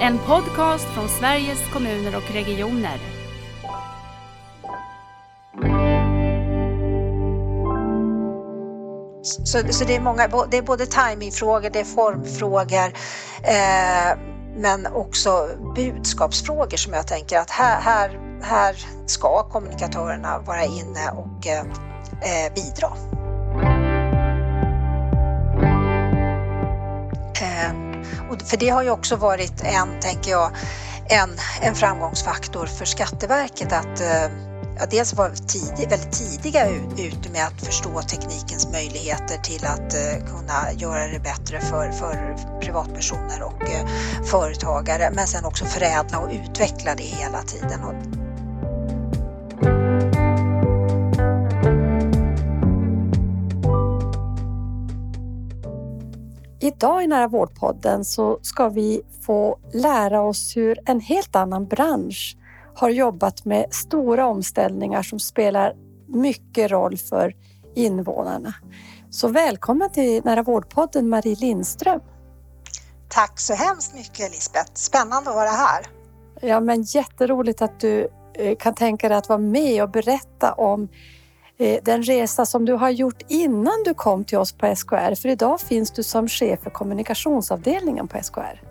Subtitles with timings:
[0.00, 2.98] En podcast från Sveriges kommuner och regioner.
[9.22, 12.92] Så, så det, är många, det är både timingfrågor, det är formfrågor
[13.42, 14.18] eh,
[14.56, 18.76] men också budskapsfrågor som jag tänker att här, här, här
[19.06, 23.17] ska kommunikatörerna vara inne och eh, eh bidra.
[28.30, 30.50] Och för det har ju också varit en, tänker jag,
[31.08, 31.30] en,
[31.62, 34.30] en framgångsfaktor för Skatteverket att eh,
[34.78, 40.26] ja, dels var tidig, väldigt tidiga ute med att förstå teknikens möjligheter till att eh,
[40.26, 43.86] kunna göra det bättre för, för privatpersoner och eh,
[44.24, 47.80] företagare men sen också förädla och utveckla det hela tiden.
[56.68, 62.36] Idag i Nära vårdpodden så ska vi få lära oss hur en helt annan bransch
[62.74, 65.74] har jobbat med stora omställningar som spelar
[66.08, 67.34] mycket roll för
[67.74, 68.54] invånarna.
[69.10, 72.00] Så välkommen till Nära vårdpodden Marie Lindström.
[73.08, 74.70] Tack så hemskt mycket Lisbeth.
[74.74, 75.86] Spännande att vara här.
[76.40, 80.88] Ja, men jätteroligt att du eh, kan tänka dig att vara med och berätta om
[81.82, 85.14] den resa som du har gjort innan du kom till oss på SKR.
[85.14, 88.62] För idag finns du som chef för kommunikationsavdelningen på SKR.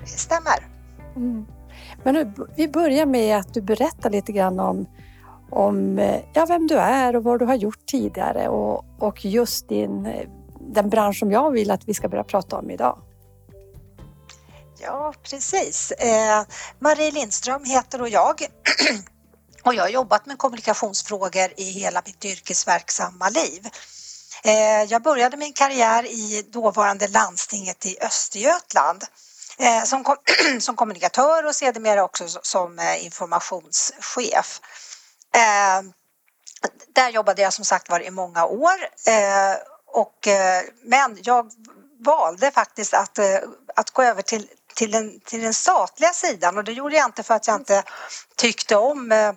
[0.00, 0.68] Det stämmer.
[1.16, 1.46] Mm.
[2.02, 4.86] Men nu, vi börjar med att du berättar lite grann om,
[5.50, 9.68] om eh, ja, vem du är och vad du har gjort tidigare och, och just
[9.68, 10.28] din, eh,
[10.60, 12.98] den bransch som jag vill att vi ska börja prata om idag.
[14.80, 15.90] Ja, precis.
[15.90, 16.42] Eh,
[16.78, 18.34] Marie Lindström heter och jag.
[19.64, 23.68] och jag har jobbat med kommunikationsfrågor i hela mitt yrkesverksamma liv.
[24.44, 29.04] Eh, jag började min karriär i dåvarande landstinget i Östergötland
[29.58, 30.16] eh, som, kom,
[30.60, 34.60] som kommunikatör och sedermera också som eh, informationschef.
[36.94, 38.88] Där jobbade jag som sagt var i många år
[39.86, 40.28] och,
[40.82, 41.50] men jag
[42.00, 43.18] valde faktiskt att,
[43.76, 47.22] att gå över till, till, den, till den statliga sidan och det gjorde jag inte
[47.22, 47.82] för att jag inte
[48.36, 49.28] tyckte om eh,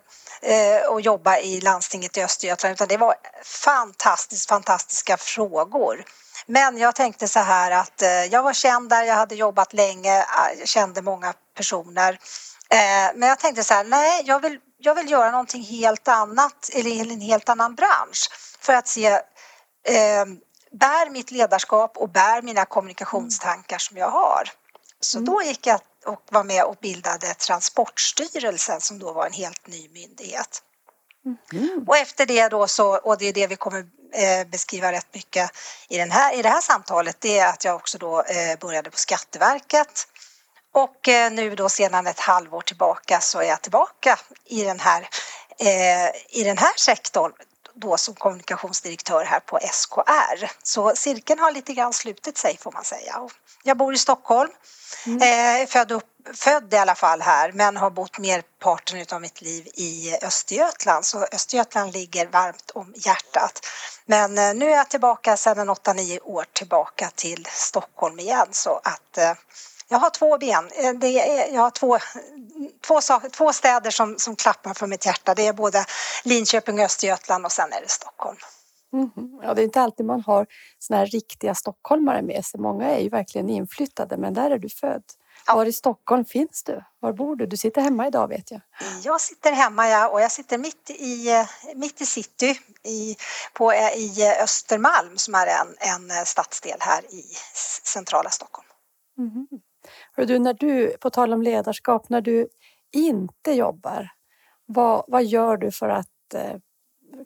[0.41, 6.05] eh, att jobba i landstinget i Östergötland utan det var fantastiskt fantastiska frågor.
[6.45, 10.21] Men jag tänkte så här att eh, jag var känd där, jag hade jobbat länge,
[10.21, 12.19] ah, jag kände många personer.
[12.69, 16.69] Eh, men jag tänkte så här, nej, jag vill, jag vill göra någonting helt annat
[16.73, 20.25] eller i en helt annan bransch för att se eh,
[20.71, 24.49] bär mitt ledarskap och bär mina kommunikationstankar som jag har.
[24.99, 25.25] Så mm.
[25.25, 29.89] då gick jag och var med och bildade Transportstyrelsen som då var en helt ny
[29.89, 30.63] myndighet.
[31.53, 31.85] Mm.
[31.87, 33.79] Och efter det då så, och det är det vi kommer
[34.13, 35.51] eh, beskriva rätt mycket
[35.89, 38.89] i, den här, i det här samtalet, det är att jag också då eh, började
[38.89, 40.07] på Skatteverket
[40.73, 45.09] och eh, nu då sedan ett halvår tillbaka så är jag tillbaka i den här,
[46.29, 47.31] i den här sektorn
[47.79, 50.51] då som kommunikationsdirektör här på SKR.
[50.63, 53.29] Så cirkeln har lite grann slutit sig får man säga.
[53.63, 54.51] Jag bor i Stockholm,
[55.05, 55.61] mm.
[55.61, 59.67] eh, född, upp, född i alla fall här men har bott merparten av mitt liv
[59.73, 63.65] i Östergötland så Östergötland ligger varmt om hjärtat.
[64.05, 69.17] Men eh, nu är jag tillbaka sedan 8-9 år tillbaka till Stockholm igen så att
[69.17, 69.33] eh,
[69.89, 70.69] jag har två ben.
[70.75, 71.97] Eh, är, jag har två,
[72.87, 72.99] två,
[73.31, 75.35] två städer som, som klappar för mitt hjärta.
[75.35, 75.85] Det är både
[76.23, 78.37] Linköping och Östergötland och sen är det Stockholm.
[78.93, 79.39] Mm.
[79.43, 80.47] Ja, det är inte alltid man har
[80.79, 82.59] såna här riktiga stockholmare med sig.
[82.59, 85.03] Många är ju verkligen inflyttade, men där är du född.
[85.47, 85.55] Ja.
[85.55, 86.83] Var i Stockholm finns du?
[86.99, 87.45] Var bor du?
[87.45, 88.61] Du sitter hemma idag vet jag.
[89.03, 93.15] Jag sitter hemma ja, och jag sitter mitt i, mitt i city i,
[93.53, 97.23] på, i Östermalm som är en, en stadsdel här i
[97.83, 98.67] centrala Stockholm.
[99.17, 99.47] Mm.
[100.25, 102.47] Du, när du, på tal om ledarskap, när du
[102.91, 104.09] inte jobbar,
[104.65, 106.55] vad, vad gör du för att eh,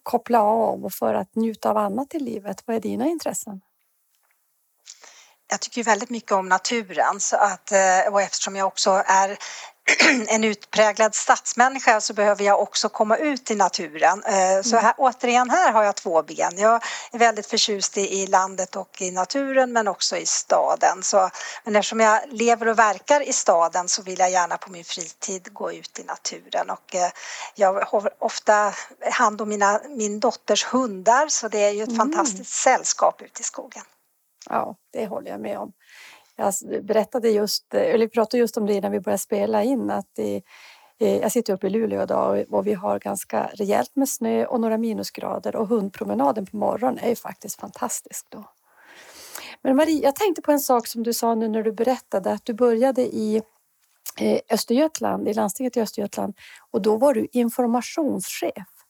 [0.03, 2.63] koppla av och för att njuta av annat i livet?
[2.65, 3.61] Vad är dina intressen?
[5.51, 9.37] Jag tycker väldigt mycket om naturen så att, eh, och eftersom jag också är
[10.27, 14.23] en utpräglad stadsmänniska så behöver jag också komma ut i naturen.
[14.23, 14.83] Eh, så mm.
[14.83, 16.57] här, återigen här har jag två ben.
[16.57, 21.03] Jag är väldigt förtjust i, landet och i naturen men också i staden.
[21.03, 21.29] Så,
[21.63, 25.53] men eftersom jag lever och verkar i staden så vill jag gärna på min fritid
[25.53, 27.11] gå ut i naturen och eh,
[27.55, 28.73] jag har ofta
[29.11, 31.97] hand om mina, min dotters hundar så det är ju ett mm.
[31.97, 33.83] fantastiskt sällskap ute i skogen.
[34.49, 35.71] Ja, det håller jag med om.
[36.41, 40.19] Jag berättade just, eller vi pratade just om det när vi började spela in att
[40.19, 40.41] i,
[40.97, 44.77] jag sitter uppe i Luleå idag och vi har ganska rejält med snö och några
[44.77, 48.43] minusgrader och hundpromenaden på morgonen är ju faktiskt fantastisk då.
[49.61, 52.45] Men Marie, jag tänkte på en sak som du sa nu när du berättade att
[52.45, 53.41] du började i
[54.17, 56.33] eh, Östergötland, i landstinget i Östergötland
[56.71, 58.80] och då var du informationschef.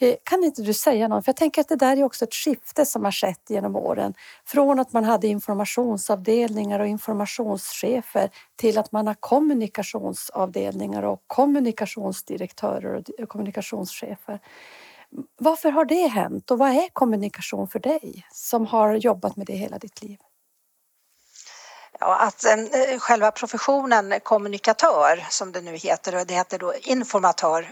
[0.00, 1.24] Eh, kan inte du säga något?
[1.24, 4.14] För jag tänker att det där är också ett skifte som har skett genom åren.
[4.44, 13.20] Från att man hade informationsavdelningar och informationschefer till att man har kommunikationsavdelningar och kommunikationsdirektörer och
[13.20, 14.40] eh, kommunikationschefer.
[15.38, 19.56] Varför har det hänt och vad är kommunikation för dig som har jobbat med det
[19.56, 20.18] hela ditt liv?
[22.00, 27.70] Ja, att eh, själva professionen kommunikatör, som det nu heter, och det heter då informatör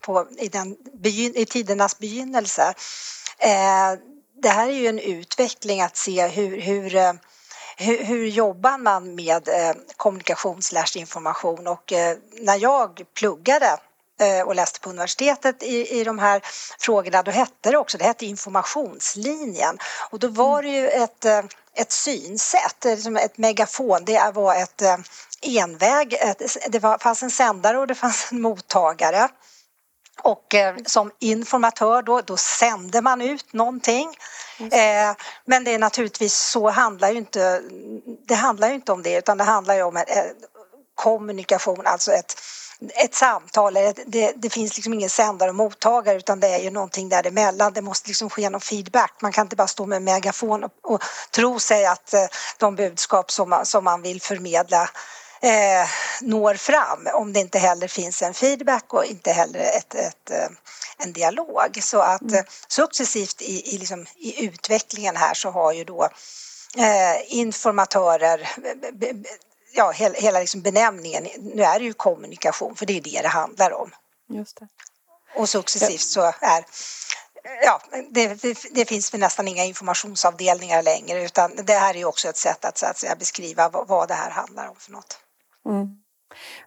[0.00, 0.76] på, i, den,
[1.34, 2.74] i tidernas begynnelse.
[3.38, 3.98] Eh,
[4.42, 7.12] det här är ju en utveckling att se hur, hur eh,
[7.76, 11.66] hur, hur, jobbar man med eh, kommunikation slash information.
[11.66, 13.78] Och eh, när jag pluggade
[14.20, 16.42] eh, och läste på universitetet i, i de här
[16.78, 19.78] frågorna då hette det också, det hette informationslinjen.
[20.10, 21.24] Och då var det ju ett
[21.76, 24.96] ett synsätt, ett megafon, det var ett eh,
[25.42, 26.16] enväg,
[26.68, 29.28] det fanns en sändare och det fanns en mottagare.
[30.22, 34.16] Och eh, som informatör då, då sände man ut någonting.
[34.58, 37.62] Eh, men det är naturligtvis så handlar ju inte,
[38.28, 40.04] det handlar ju inte om det utan det handlar ju om
[40.94, 42.40] kommunikation, alltså ett
[43.04, 43.74] ett samtal,
[44.06, 47.72] det, det, finns liksom ingen sändare och mottagare utan det är ju någonting däremellan.
[47.72, 49.12] Det måste liksom ske någon feedback.
[49.22, 52.26] Man kan inte bara stå med megafon och, och tro sig att eh,
[52.58, 54.90] de budskap som man, som man vill förmedla
[55.42, 55.88] eh,
[56.20, 60.48] når fram om det inte heller finns en feedback och inte heller ett, ett eh,
[60.98, 61.78] en dialog.
[61.82, 62.44] Så att mm.
[62.68, 66.08] successivt i, i, liksom, i utvecklingen här så har ju då
[66.76, 68.48] eh, informatörer
[69.72, 73.28] ja, hela, hela liksom benämningen, nu är det ju kommunikation för det är det det
[73.28, 73.90] handlar om.
[74.28, 74.68] Just det.
[75.36, 76.64] Och successivt så är
[77.64, 77.80] Ja,
[78.10, 82.28] det, det, det, finns väl nästan inga informationsavdelningar längre utan det här är ju också
[82.28, 85.18] ett sätt att, så att säga, beskriva vad, vad det här handlar om för något.
[85.66, 85.88] Mm.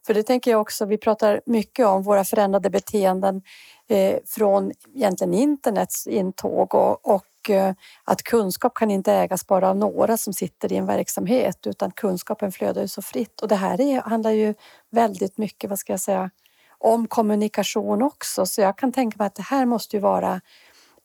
[0.06, 3.42] För det tänker jag också, vi pratar mycket om våra förändrade beteenden
[3.90, 7.74] eh, från egentligen internets intåg och, och Eh,
[8.04, 12.52] att kunskap kan inte ägas bara av några som sitter i en verksamhet utan kunskapen
[12.52, 13.42] flödar ju så fritt.
[13.42, 14.54] Och det här är, handlar ju
[14.92, 16.30] väldigt mycket, vad ska jag säga,
[16.78, 18.46] om kommunikation också.
[18.46, 20.42] Så jag kan tänka mig att det här måste ju vara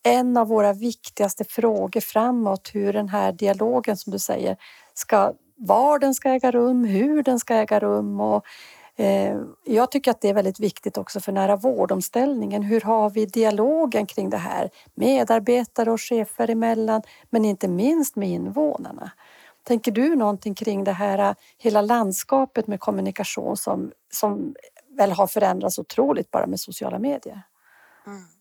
[0.02, 4.56] en av våra viktigaste frågor framåt, hur den här dialogen som du säger
[4.94, 8.44] ska, var den ska äga rum, hur den ska äga rum och
[8.98, 12.62] Eh, jag tycker att det är väldigt viktigt också för nära vårdomställningen.
[12.62, 14.70] Hur har vi dialogen kring det här?
[14.94, 19.10] Medarbetare och chefer emellan, men inte minst med invånarna.
[19.62, 24.54] Tänker du någonting kring det här eh, hela landskapet med kommunikation som, som
[24.96, 27.42] väl har förändrats otroligt bara med sociala medier?
[28.06, 28.37] Mm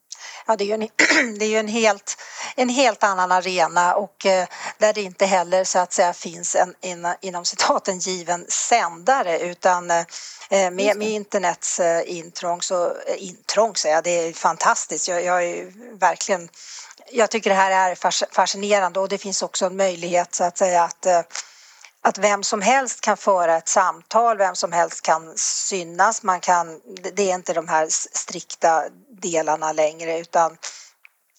[0.47, 2.17] ja, det är ju en, det är en, helt,
[2.55, 4.47] en helt annan arena och eh,
[4.77, 9.91] där det inte heller så att säga finns en, in, inom citaten given sändare utan
[9.91, 10.05] eh,
[10.49, 15.07] med, med internets eh, intrång så, eh, intrång säger jag, det är fantastiskt.
[15.07, 16.49] Jag, jag är verkligen
[17.11, 17.95] jag tycker det här är
[18.35, 21.21] fascinerande och det finns också en möjlighet så att säga att eh,
[22.01, 26.81] att vem som helst kan föra ett samtal, vem som helst kan synas, man kan,
[27.15, 28.83] det är inte de här strikta
[29.21, 30.57] delarna längre utan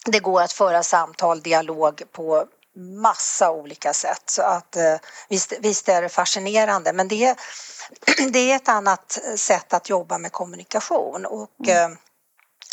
[0.07, 2.47] det går att föra samtal, dialog på
[2.79, 4.23] massa olika sätt.
[4.27, 4.97] Så att eh,
[5.29, 7.39] visst, visst är det fascinerande men det,
[8.33, 11.93] det är ett annat sätt att jobba med kommunikation och mm.
[11.93, 11.99] Eh,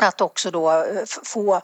[0.08, 1.62] att också då eh, få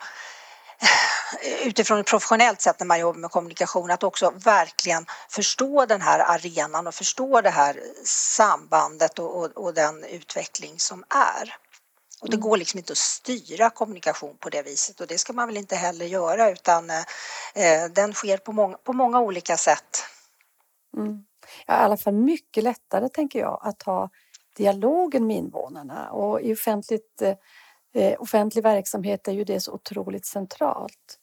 [1.63, 6.19] utifrån ett professionellt sätt när man jobbar med kommunikation att också verkligen förstå den här
[6.19, 11.55] arenan och förstå det här sambandet och, och, och den utveckling som är.
[12.21, 12.49] Och det mm.
[12.49, 15.75] går liksom inte att styra kommunikation på det viset och det ska man väl inte
[15.75, 20.03] heller göra utan eh, den sker på många, på många olika sätt.
[20.97, 21.25] Mm.
[21.67, 24.09] Ja, I alla fall mycket lättare tänker jag att ha
[24.57, 27.35] dialogen med invånarna och i offentligt eh,
[27.93, 31.19] eh, offentlig verksamhet är ju det så otroligt centralt.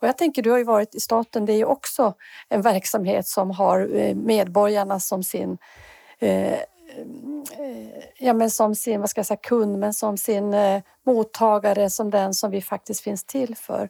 [0.00, 2.14] Och jag tänker, du har ju varit i staten, det är ju också
[2.48, 5.58] en verksamhet som har eh, medborgarna som sin
[6.18, 6.58] eh, eh,
[8.18, 12.10] ja, men som sin vad ska jag säga, kund, men som sin eh, mottagare, som
[12.10, 13.88] den som vi faktiskt finns till för.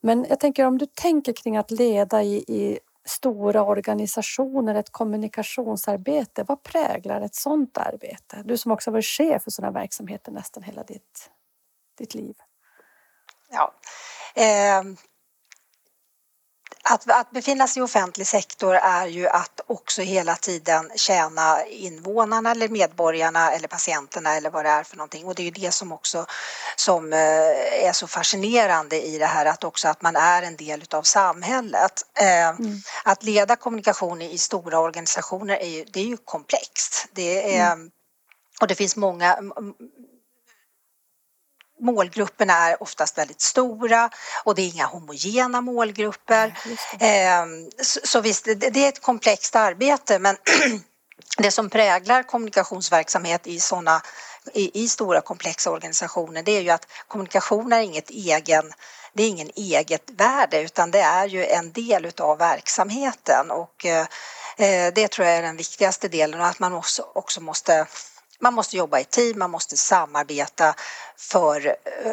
[0.00, 6.44] Men jag tänker om du tänker kring att leda i, i stora organisationer, ett kommunikationsarbete.
[6.48, 8.42] Vad präglar ett sådant arbete?
[8.44, 11.30] Du som också varit chef för sådana verksamheter nästan hela ditt
[11.98, 12.34] ditt liv?
[13.50, 13.74] Ja.
[14.34, 14.82] Eh,
[16.82, 22.50] att, att befinna sig i offentlig sektor är ju att också hela tiden tjäna invånarna
[22.50, 25.72] eller medborgarna eller patienterna eller vad det är för någonting och det är ju det
[25.72, 26.26] som också
[26.76, 27.18] som eh,
[27.86, 32.02] är så fascinerande i det här att också att man är en del av samhället.
[32.20, 32.80] Eh, mm.
[33.04, 37.06] Att leda kommunikation i stora organisationer är ju, det är ju komplext.
[37.12, 37.90] Det är mm
[38.60, 39.38] och det finns många
[41.80, 44.10] målgrupperna är oftast väldigt stora
[44.44, 46.58] och det är inga homogena målgrupper.
[47.00, 47.46] Ja,
[47.82, 50.36] så, så visst, det, det är ett komplext arbete men
[51.38, 54.02] det som präglar kommunikationsverksamhet i sådana
[54.52, 58.72] i, i, stora komplexa organisationer det är ju att kommunikation är inget egen
[59.12, 64.06] det är ingen eget värde utan det är ju en del utav verksamheten och eh,
[64.94, 67.86] det tror jag är den viktigaste delen och att man också, också måste
[68.40, 70.74] man måste jobba i team, man måste samarbeta
[71.16, 72.12] för, eh,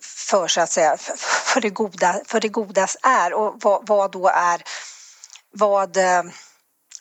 [0.00, 0.96] för så att säga,
[1.44, 4.62] för det, goda, för det godas är och vad, vad då är
[5.52, 5.98] vad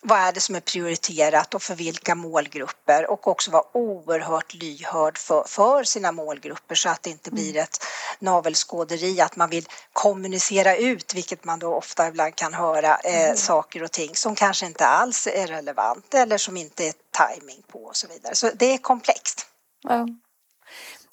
[0.08, 5.18] vad är det som är prioriterat och för vilka målgrupper och också vara oerhört lyhörd
[5.18, 7.64] för, för sina målgrupper så att det inte blir mm.
[7.64, 7.84] ett
[8.20, 13.38] navelskåderi att man vill kommunicera ut, vilket man då ofta ibland kan höra, eh, mm.
[13.38, 17.80] saker och ting som kanske inte alls är relevant eller som inte är timing på
[17.80, 18.36] och så vidare.
[18.36, 19.46] Så det är komplext.
[19.82, 20.08] Ja.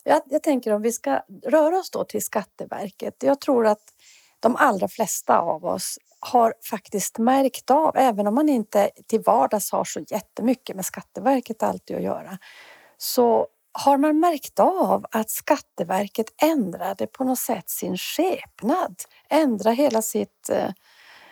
[0.05, 3.17] Jag, jag tänker om vi ska röra oss då till Skatteverket.
[3.23, 3.83] Jag tror att
[4.41, 9.73] de allra flesta av oss har faktiskt märkt av, även om man inte till vardags
[9.73, 12.39] har så jättemycket med Skatteverket alltid att göra,
[12.99, 18.97] så har man märkt av att Skatteverket ändrade på något sätt sin skepnad,
[19.29, 20.71] ändrade hela sitt, eh,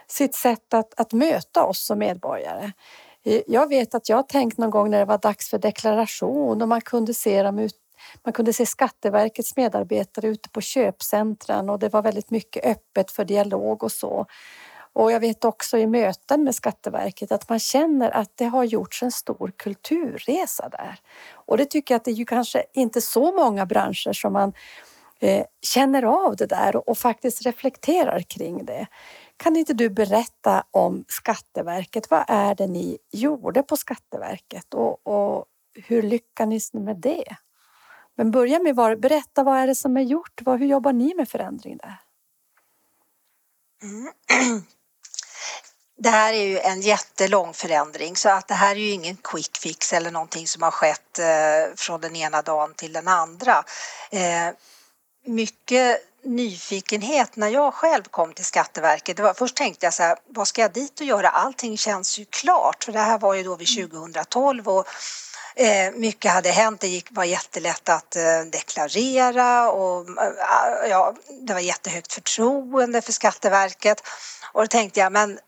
[0.06, 2.72] sitt sätt att, att möta oss som medborgare.
[3.24, 6.68] Eh, jag vet att jag tänkt någon gång när det var dags för deklaration och
[6.68, 7.76] man kunde se dem ut
[8.22, 13.24] man kunde se Skatteverkets medarbetare ute på köpcentren och det var väldigt mycket öppet för
[13.24, 14.26] dialog och så.
[14.92, 19.02] Och jag vet också i möten med Skatteverket att man känner att det har gjorts
[19.02, 20.98] en stor kulturresa där.
[21.32, 24.52] Och det tycker jag att det är ju kanske inte så många branscher som man
[25.20, 28.86] eh, känner av det där och faktiskt reflekterar kring det.
[29.42, 32.10] Kan inte du berätta om Skatteverket?
[32.10, 35.44] Vad är det ni gjorde på Skatteverket och, och
[35.74, 37.36] hur lyckades ni med det?
[38.16, 40.40] Men börja med att berätta vad är det som är gjort?
[40.46, 41.96] Hur jobbar ni med förändring där?
[43.82, 44.12] Mm.
[45.98, 49.58] Det här är ju en jättelång förändring så att det här är ju ingen quick
[49.58, 53.64] fix eller någonting som har skett eh, från den ena dagen till den andra.
[54.10, 54.54] Eh,
[55.24, 59.20] mycket nyfikenhet när jag själv kom till Skatteverket.
[59.20, 61.28] Var, först tänkte jag så här, vad ska jag dit och göra?
[61.28, 62.84] Allting känns ju klart.
[62.84, 64.86] För det här var ju då vid 2012 och
[65.56, 66.80] eh, mycket hade hänt.
[66.80, 71.14] Det gick, var jättelätt att eh, deklarera och eh, ja,
[71.46, 74.02] det var jättehögt förtroende för Skatteverket.
[74.52, 75.38] Och då tänkte jag, men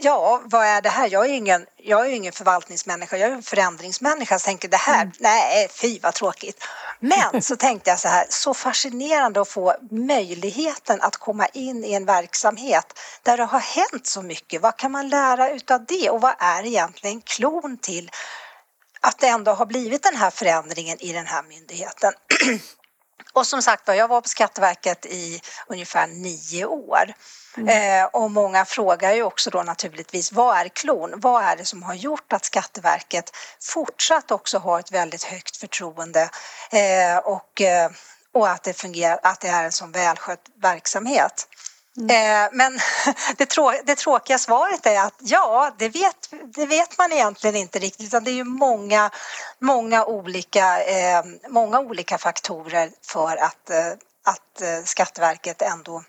[0.00, 1.08] Ja, vad är det här?
[1.12, 4.38] Jag är ingen, jag är ingen förvaltningsmänniska, jag är en förändringsmänniska.
[4.38, 5.12] Så tänker det här, mm.
[5.18, 6.64] nej, fy vad tråkigt.
[7.00, 11.92] Men så tänkte jag så här, så fascinerande att få möjligheten att komma in i
[11.92, 14.62] en verksamhet där det har hänt så mycket.
[14.62, 18.10] Vad kan man lära utav det och vad är egentligen klon till
[19.00, 22.12] att det ändå har blivit den här förändringen i den här myndigheten?
[23.38, 27.14] Och som sagt var, jag var på Skatteverket i ungefär nio år.
[27.56, 28.02] Mm.
[28.02, 31.12] Eh, och många frågar ju också då naturligtvis, vad är klon?
[31.16, 33.30] Vad är det som har gjort att Skatteverket
[33.60, 36.30] fortsatt också har ett väldigt högt förtroende
[36.70, 37.90] eh, och, eh,
[38.34, 41.46] och att det fungerar, att det är en sån välskött verksamhet?
[41.98, 42.10] Mm.
[42.10, 42.78] Eh, men
[43.36, 47.78] det, trå det tråkiga svaret är att ja, det vet, det vet man egentligen inte
[47.78, 49.10] riktigt utan det är ju många,
[49.58, 53.90] många, olika, eh, många olika faktorer för att, eh,
[54.24, 56.02] att eh, Skatteverket ändå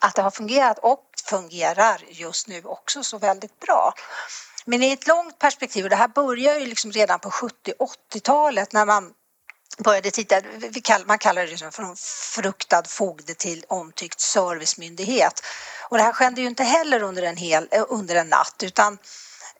[0.00, 3.94] att det har fungerat och fungerar just nu också så väldigt bra.
[4.64, 8.86] Men i ett långt perspektiv, och det här börjar ju liksom redan på 70-80-talet när
[8.86, 9.12] man
[9.78, 10.40] började titta,
[11.06, 11.96] man kallar det för en
[12.34, 15.42] fruktad fogde till omtyckt servicemyndighet.
[15.88, 18.98] Och det här skedde ju inte heller under en, hel, eh, under en natt utan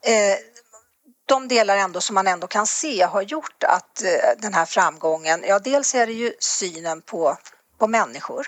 [0.01, 0.37] eh,
[1.25, 5.43] de delar ändå som man ändå kan se har gjort att eh, den här framgången,
[5.47, 7.37] ja dels är det ju synen på,
[7.79, 8.47] på människor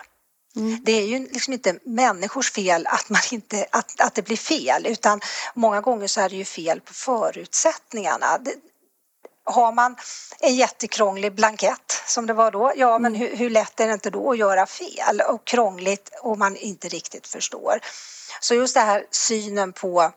[0.56, 0.80] Mm.
[0.84, 4.86] Det är ju liksom inte människors fel att, man inte, att, att det blir fel
[4.88, 5.22] utan
[5.54, 8.38] många gånger så är det ju fel på förutsättningarna.
[8.38, 8.54] Det,
[9.46, 9.96] har man
[10.40, 13.28] en jättekrånglig blankett som det var då, ja men mm.
[13.28, 16.88] hur, hur lätt är det inte då att göra fel och krångligt och man inte
[16.88, 17.80] riktigt förstår.
[18.40, 20.12] Så just det här synen på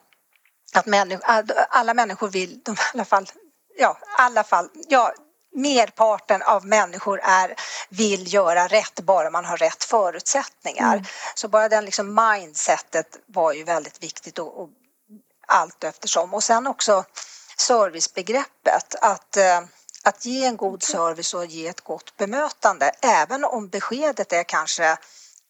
[0.73, 1.25] att människor,
[1.69, 3.25] alla människor vill, de, i alla fall,
[3.77, 5.13] ja, alla fall, ja,
[5.55, 7.55] merparten av människor är,
[7.89, 10.93] vill göra rätt bara man har rätt förutsättningar.
[10.93, 11.05] Mm.
[11.35, 14.69] Så bara den liksom mindsetet var ju väldigt viktigt och, och
[15.47, 16.33] allt eftersom.
[16.33, 17.05] Och sen också
[17.69, 19.61] servicebegreppet, att, eh,
[20.03, 24.97] att ge en god service och ge ett gott bemötande, även om beskedet är kanske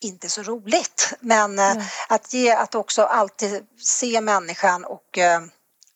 [0.02, 1.14] inte så roligt.
[1.20, 1.84] Men mm.
[2.10, 5.42] att ge, att också alltid se människan och, eh,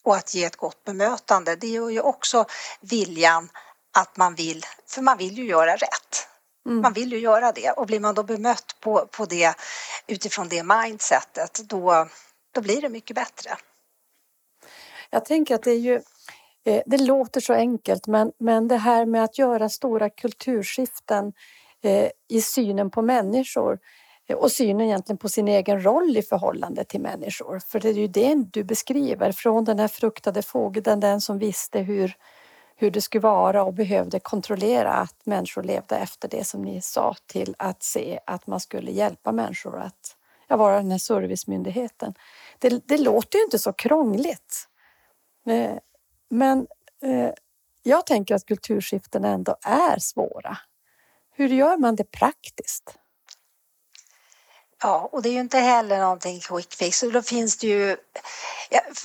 [0.04, 1.56] och att ge ett gott bemötande.
[1.56, 2.46] Det gör ju också
[2.80, 3.48] viljan
[3.96, 6.28] att man vill, för man vill ju göra rätt.
[6.66, 6.80] Mm.
[6.80, 9.54] Man vill ju göra det och blir man då bemött på, på det
[10.06, 12.08] utifrån det mindsetet då,
[12.54, 13.56] då blir det mycket bättre.
[15.14, 16.00] Jag tänker att det är ju
[16.64, 21.32] eh, det låter så enkelt men, men det här med att göra stora kulturskiften
[21.82, 23.78] eh, i synen på människor
[24.28, 27.58] eh, och synen egentligen på sin egen roll i förhållande till människor.
[27.58, 31.78] För det är ju det du beskriver, från den här fruktade fågeln, den som visste
[31.78, 32.16] hur,
[32.76, 37.14] hur det skulle vara och behövde kontrollera att människor levde efter det som ni sa
[37.26, 40.16] till att se att man skulle hjälpa människor att
[40.48, 42.14] vara den här servicemyndigheten.
[42.58, 44.68] Det, det låter ju inte så krångligt.
[45.46, 45.78] Eh,
[46.30, 46.66] men
[47.02, 47.30] eh,
[47.82, 50.58] jag tänker att kulturskiften ändå är svåra.
[51.36, 52.98] Hur gör man det praktiskt?
[54.82, 57.00] Ja, och det är ju inte heller någonting quick fix.
[57.12, 57.96] då finns det ju...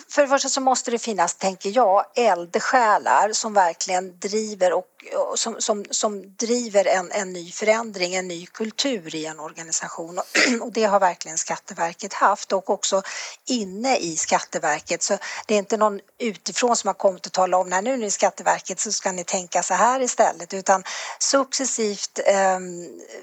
[0.10, 5.40] För det första så måste det finnas, tänker jag, eldsjälar som verkligen driver och, och
[5.40, 10.20] som, som, som driver en, en ny förändring, en ny kultur i en organisation.
[10.62, 13.02] Och det har verkligen Skatteverket haft och också
[13.48, 15.04] inne i Skatteverket.
[15.04, 17.98] Så det är inte någon utifrån som har kommit och talat om, när nu är
[17.98, 20.84] ni Skatteverket så ska ni tänka så här istället, utan
[21.20, 22.60] successivt eh,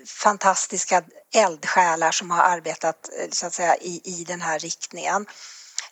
[0.07, 1.03] fantastiska
[1.35, 5.27] eldsjälar som har arbetat eh, så att säga, i, i den här riktningen.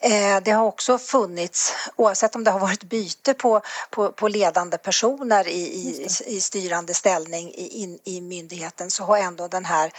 [0.00, 3.60] Eh, det har också funnits, oavsett om det har varit byte på,
[3.90, 9.48] på, på ledande personer i, i, i styrande ställning i, i myndigheten så har ändå
[9.48, 9.92] den här,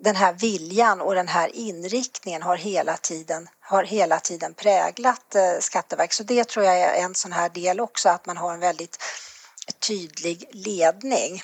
[0.00, 5.58] den här viljan och den här inriktningen har hela tiden, har hela tiden präglat eh,
[5.60, 6.16] Skatteverket.
[6.16, 8.98] Så det tror jag är en sån här del också, att man har en väldigt
[9.88, 11.42] tydlig ledning.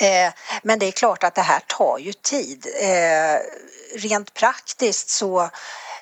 [0.00, 0.32] Eh,
[0.62, 2.66] men det är klart att det här tar ju tid.
[2.80, 3.38] Eh,
[3.96, 5.50] rent praktiskt så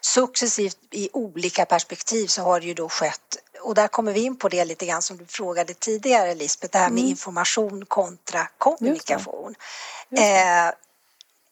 [0.01, 4.37] successivt i olika perspektiv så har det ju då skett och där kommer vi in
[4.37, 7.11] på det lite grann som du frågade tidigare Lisbeth, det här med mm.
[7.11, 9.55] information kontra kommunikation.
[9.55, 9.59] Just
[10.09, 10.17] det.
[10.17, 10.75] Just det.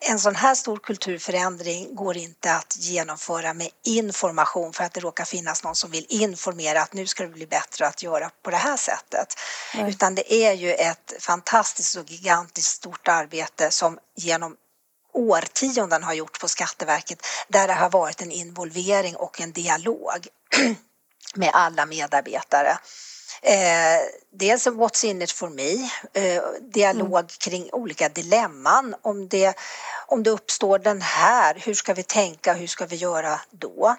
[0.03, 5.25] En sån här stor kulturförändring går inte att genomföra med information för att det råkar
[5.25, 8.57] finnas någon som vill informera att nu ska det bli bättre att göra på det
[8.57, 9.35] här sättet.
[9.75, 9.91] Nej.
[9.91, 14.57] Utan det är ju ett fantastiskt och gigantiskt stort arbete som genom
[15.13, 20.27] årtionden har gjorts på Skatteverket där det har varit en involvering och en dialog
[21.35, 22.79] med alla medarbetare.
[23.43, 23.99] Eh,
[24.31, 27.29] dels What's in it for me, eh, dialog mm.
[27.39, 28.95] kring olika dilemman.
[29.03, 29.55] Om det,
[30.07, 33.97] om det uppstår den här, hur ska vi tänka, hur ska vi göra då?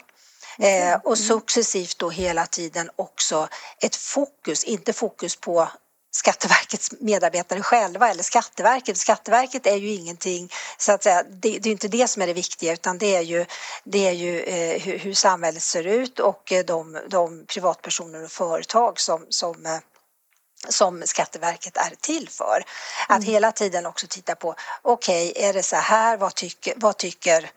[0.60, 1.28] Eh, och mm.
[1.28, 3.48] successivt då hela tiden också
[3.82, 5.70] ett fokus, inte fokus på
[6.14, 8.98] Skatteverkets medarbetare själva eller Skatteverket.
[8.98, 12.34] Skatteverket är ju ingenting, så att säga, det, det är inte det som är det
[12.34, 13.46] viktiga utan det är ju,
[13.84, 18.32] det är ju eh, hur, hur, samhället ser ut och eh, de, de privatpersoner och
[18.32, 19.80] företag som, som eh,
[20.70, 22.64] som Skatteverket är till för.
[23.08, 23.34] Att mm.
[23.34, 27.52] hela tiden också titta på, okej, okay, är det så här, vad tycker, vad tycker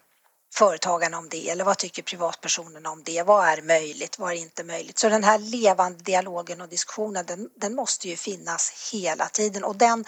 [0.55, 3.23] företagarna om det eller vad tycker privatpersonerna om det?
[3.23, 4.19] Vad är möjligt?
[4.19, 4.99] Vad är inte möjligt?
[4.99, 9.77] Så den här levande dialogen och diskussionen den, den måste ju finnas hela tiden och
[9.77, 10.05] den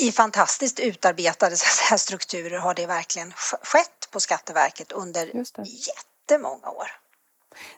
[0.00, 1.56] i fantastiskt utarbetade
[1.90, 5.26] här, strukturer har det verkligen skett på Skatteverket under
[5.66, 6.88] jättemånga år.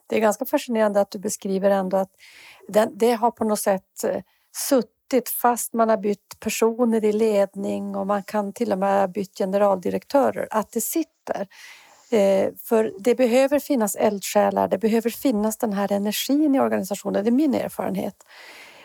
[0.07, 2.11] Det är ganska fascinerande att du beskriver ändå att
[2.69, 4.23] den, det har på något sätt eh,
[4.57, 9.01] suttit suttit fast man har bytt personer i ledning och man kan till och med
[9.01, 11.49] ha bytt generaldirektörer, att det sitter.
[12.11, 17.31] Eh, för det behöver finnas eldsjälar, det behöver finnas den här energin i organisationen, det
[17.31, 18.15] är min erfarenhet.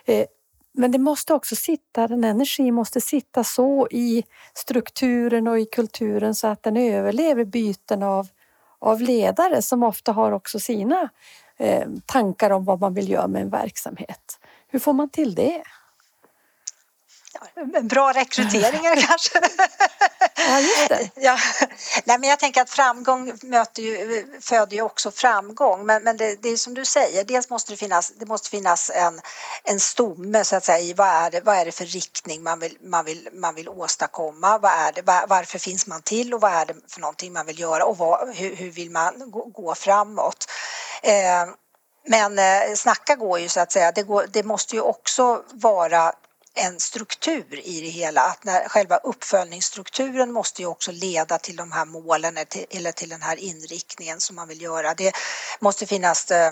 [0.06, 0.26] Eh,
[0.74, 6.36] men det måste också sitta, den energin måste sitta så i strukturen och i kulturen
[6.36, 8.28] så att den överlever byten av,
[8.80, 11.10] av ledare som ofta har också sina
[11.58, 14.40] eh, tankar om vad man vill göra med en verksamhet.
[14.68, 15.64] Hur får man till det?
[17.82, 19.41] bra rekryteringar kanske.
[20.36, 21.10] Ja, just det.
[21.21, 21.38] Ja.
[22.06, 25.86] Nej, men jag tänker att framgång möter ju, föder ju också framgång.
[25.86, 28.91] Men, men det, det, är som du säger, dels måste det finnas, det måste finnas
[28.95, 29.21] en,
[29.63, 32.60] en stomme så att säga i vad är det, vad är det för riktning man
[32.60, 34.58] vill, man vill, man vill åstadkomma?
[34.58, 37.45] Vad är det, var, varför finns man till och vad är det för någonting man
[37.45, 40.45] vill göra och vad, hur, hur vill man gå, gå framåt?
[41.03, 41.53] Eh,
[42.08, 46.13] men eh, snacka går ju så att säga, det, går, det måste ju också vara
[46.56, 48.22] en struktur i det hela.
[48.22, 52.38] Att när själva uppföljningsstrukturen måste ju också leda till de här målen
[52.70, 54.94] eller till den här inriktningen som man vill göra.
[54.94, 55.12] Det
[55.60, 56.52] måste finnas eh,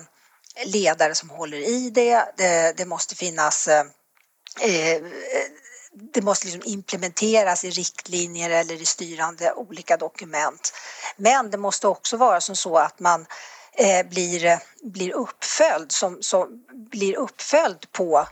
[0.65, 2.25] ledare som håller i det.
[2.37, 3.85] Det, det måste finnas eh,
[4.61, 5.01] eh,
[6.13, 10.73] det måste liksom implementeras i riktlinjer eller i styrande olika dokument.
[11.17, 13.25] Men det måste också vara som så att man
[14.09, 18.27] blir, blir, uppföljd som, som blir uppföljd på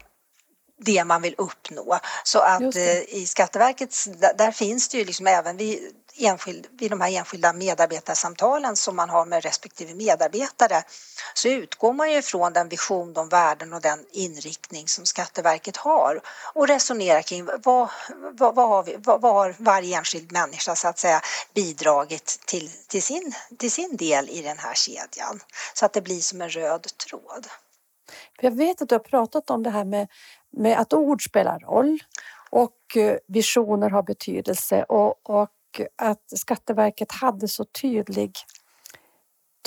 [0.80, 2.00] det man vill uppnå.
[2.24, 6.92] Så att eh, i Skatteverkets, där, där, finns det ju liksom även vid, enskild, vid
[6.92, 10.84] de här enskilda medarbetarsamtalen som man har med respektive medarbetare
[11.34, 16.22] så utgår man ju från den vision, de värden och den inriktning som Skatteverket har
[16.54, 17.90] och resonerar kring vad,
[18.38, 21.22] vad, vad, har, vi, vad, vad har varje enskild människa så att säga
[21.54, 25.40] bidragit till, till, sin, till sin del i den här kedjan
[25.74, 27.48] så att det blir som en röd tråd.
[28.42, 30.08] Jag vet att du har pratat om det här med
[30.52, 32.00] med att ord spelar roll
[32.50, 38.36] och eh, visioner har betydelse och, och att Skatteverket hade så tydlig,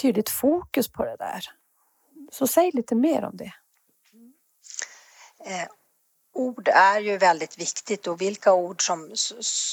[0.02, 1.44] tydligt fokus på det där.
[2.32, 3.52] Så säg lite mer om det.
[5.44, 5.68] Eh,
[6.34, 9.14] ord är ju väldigt viktigt och vilka ord som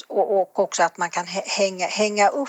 [0.08, 2.48] och också att man kan hänga, hänga upp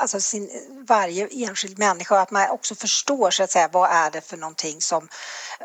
[0.00, 0.50] alltså sin,
[0.88, 4.36] varje enskild människa och att man också förstår så att säga vad är det för
[4.36, 5.08] någonting som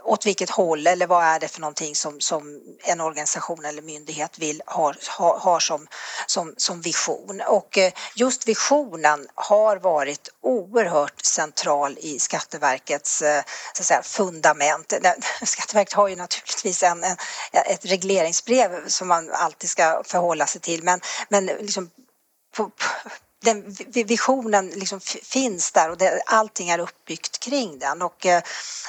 [0.03, 4.39] åt vilket håll eller vad är det för någonting som, som en organisation eller myndighet
[4.39, 5.87] vill ha, ha, har som,
[6.27, 7.41] som, som vision.
[7.47, 14.93] Och eh, just visionen har varit oerhört central i Skatteverkets eh, så att säga, fundament.
[15.43, 17.17] Skatteverket har ju naturligtvis en, en,
[17.65, 21.89] ett regleringsbrev som man alltid ska förhålla sig till men, men liksom
[22.55, 22.71] på,
[23.41, 28.43] den visionen liksom finns där och det, allting är uppbyggt kring den och eh,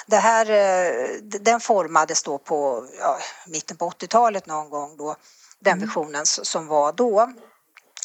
[0.07, 5.17] det här, eh, den formades då på ja, mitten på 80-talet någon gång då,
[5.59, 5.89] den mm.
[5.89, 7.33] visionen som var då.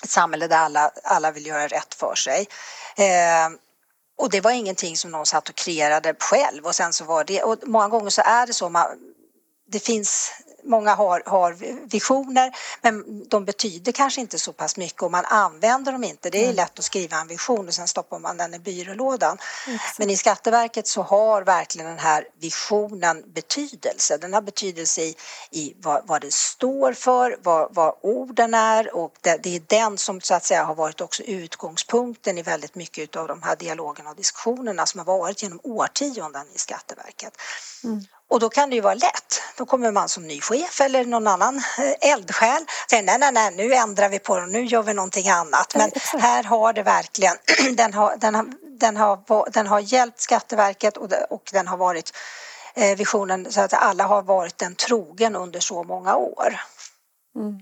[0.04, 2.48] Ett samhälle där alla, alla vill göra rätt för sig.
[2.98, 3.50] Eh,
[4.18, 7.44] och det var ingenting som någon satt och kreerade själv och sen så var det,
[7.44, 8.86] och många gånger så är det så, man,
[9.68, 10.32] det finns
[10.66, 11.54] många har, har
[11.88, 12.52] visioner
[12.82, 16.30] men de betyder kanske inte så pass mycket och man använder dem inte.
[16.30, 19.38] Det är lätt att skriva en vision och sen stoppar man den i byrålådan.
[19.68, 20.00] Exakt.
[20.00, 24.18] Men i Skatteverket så har verkligen den här visionen betydelse.
[24.18, 25.16] Den har betydelse i,
[25.52, 29.98] i vad, vad det står för, vad, vad orden är och det, det, är den
[29.98, 34.10] som så att säga har varit också utgångspunkten i väldigt mycket av de här dialogerna
[34.10, 37.34] och diskussionerna som har varit genom årtionden i Skatteverket.
[37.84, 38.06] Mm.
[38.30, 39.42] Och då kan det ju vara lätt.
[39.58, 43.54] Då kommer man som ny chef eller någon annan eh, eldsjäl säger nej, nej, nej,
[43.56, 45.76] nu ändrar vi på det, nu gör vi någonting annat.
[45.76, 47.36] Men här har det verkligen,
[47.76, 48.46] den har, den har,
[48.80, 52.12] den har, den har hjälpt Skatteverket och, och den har varit
[52.76, 56.60] eh, visionen så att alla har varit den trogen under så många år.
[57.36, 57.60] Mm.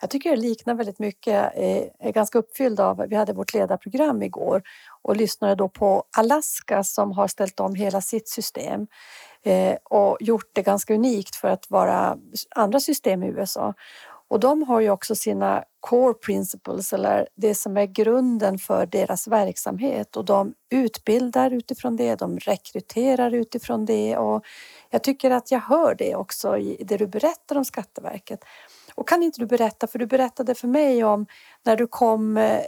[0.00, 4.22] Jag tycker det liknar väldigt mycket, eh, är ganska uppfylld av, vi hade vårt ledarprogram
[4.22, 4.62] igår
[5.02, 8.86] och lyssnade då på Alaska som har ställt om hela sitt system
[9.44, 12.18] Eh, och gjort det ganska unikt för att vara
[12.50, 13.74] andra system i USA.
[14.28, 19.28] Och de har ju också sina core principles eller det som är grunden för deras
[19.28, 24.44] verksamhet och de utbildar utifrån det, de rekryterar utifrån det och
[24.90, 28.44] jag tycker att jag hör det också i det du berättar om Skatteverket.
[28.94, 31.26] Och kan inte du berätta, för du berättade för mig om
[31.64, 32.60] när du kom, eh,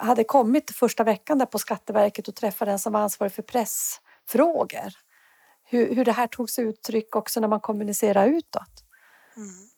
[0.00, 5.09] hade kommit första veckan där på Skatteverket och träffade den som var ansvarig för pressfrågor
[5.70, 8.84] hur, hur det här tog sig uttryck också när man kommunicerar utåt.
[9.36, 9.69] Mm.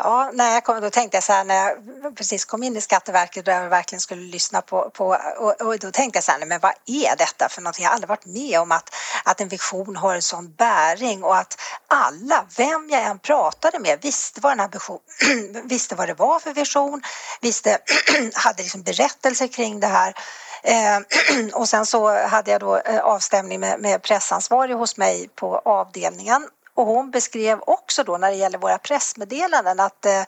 [0.00, 1.76] Ja, när jag kom, då tänkte jag så här när jag
[2.16, 5.90] precis kom in i Skatteverket där jag verkligen skulle lyssna på, på och, och, då
[5.90, 7.82] tänkte jag så här, men vad är detta för någonting?
[7.82, 11.36] Jag har aldrig varit med om att, att en vision har en sån bäring och
[11.36, 15.00] att alla, vem jag än pratade med, visste vad den här vision,
[15.64, 17.02] visste vad det var för vision,
[17.40, 17.78] visste,
[18.34, 20.14] hade liksom berättelser kring det här.
[20.62, 20.98] Eh,
[21.52, 26.48] och sen så hade jag då eh, avstämning med, med pressansvarig hos mig på avdelningen
[26.78, 30.20] och hon beskrev också då när det gäller våra pressmeddelanden att eh,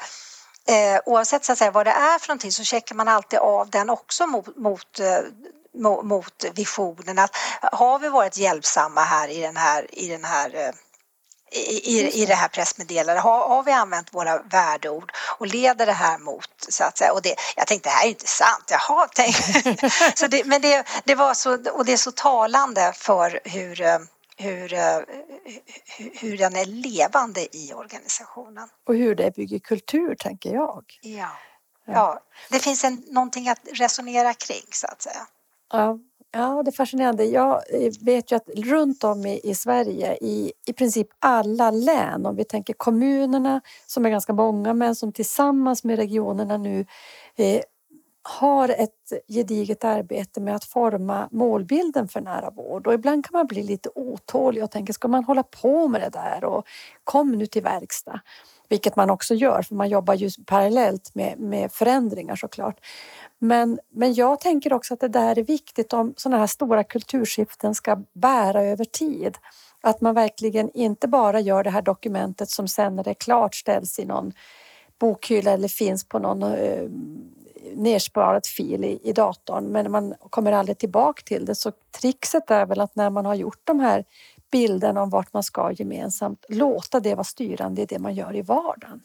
[0.67, 3.71] eh oavsett så att säga, vad det är för någonting så checkar man alltid av
[3.71, 5.01] den också mot, mot
[6.03, 7.37] mot visionen att
[7.73, 10.73] har vi varit hjälpsamma här i den här, i den här
[11.53, 13.25] i, i det här pressmeddelandet?
[13.25, 17.13] Har, har vi använt våra värdeord och leder det här mot så att säga?
[17.13, 19.37] Och det, jag tänkte det här är inte sant, jaha, tänk.
[20.15, 23.83] så det, men det, det var så, och det är så talande för hur,
[24.41, 24.69] hur,
[26.21, 28.69] hur den är levande i organisationen.
[28.87, 30.85] Och hur det bygger kultur, tänker jag.
[31.03, 31.31] Ja,
[31.85, 32.21] ja.
[32.51, 35.27] det finns en, någonting att resonera kring så att säga.
[35.73, 35.99] Ja,
[36.33, 37.25] Ja, det är fascinerande.
[37.25, 42.27] Jag eh, vet ju att runt om i, i Sverige, i, i princip alla län,
[42.27, 46.87] om vi tänker kommunerna som är ganska många men som tillsammans med regionerna nu
[47.37, 47.61] eh,
[48.23, 53.47] har ett gediget arbete med att forma målbilden för nära vård och ibland kan man
[53.47, 56.67] bli lite otålig och tänka ska man hålla på med det där och
[57.05, 58.21] kom nu till verkstad.
[58.69, 62.81] vilket man också gör för man jobbar ju parallellt med, med förändringar såklart.
[63.39, 67.75] Men, men jag tänker också att det där är viktigt om sådana här stora kulturskiften
[67.75, 69.39] ska bära över tid.
[69.81, 73.55] Att man verkligen inte bara gör det här dokumentet som sen när det är klart
[73.55, 74.33] ställs i någon
[74.99, 76.89] bokhylla eller finns på någon eh,
[77.75, 81.55] nersparat fil i, i datorn men man kommer aldrig tillbaka till det.
[81.55, 84.05] Så trixet är väl att när man har gjort de här
[84.51, 88.43] bilderna om vart man ska gemensamt, låta det vara styrande i det man gör i
[88.43, 89.01] vardagen.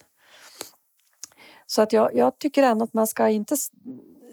[1.66, 3.56] Så att jag, jag tycker ändå att man ska inte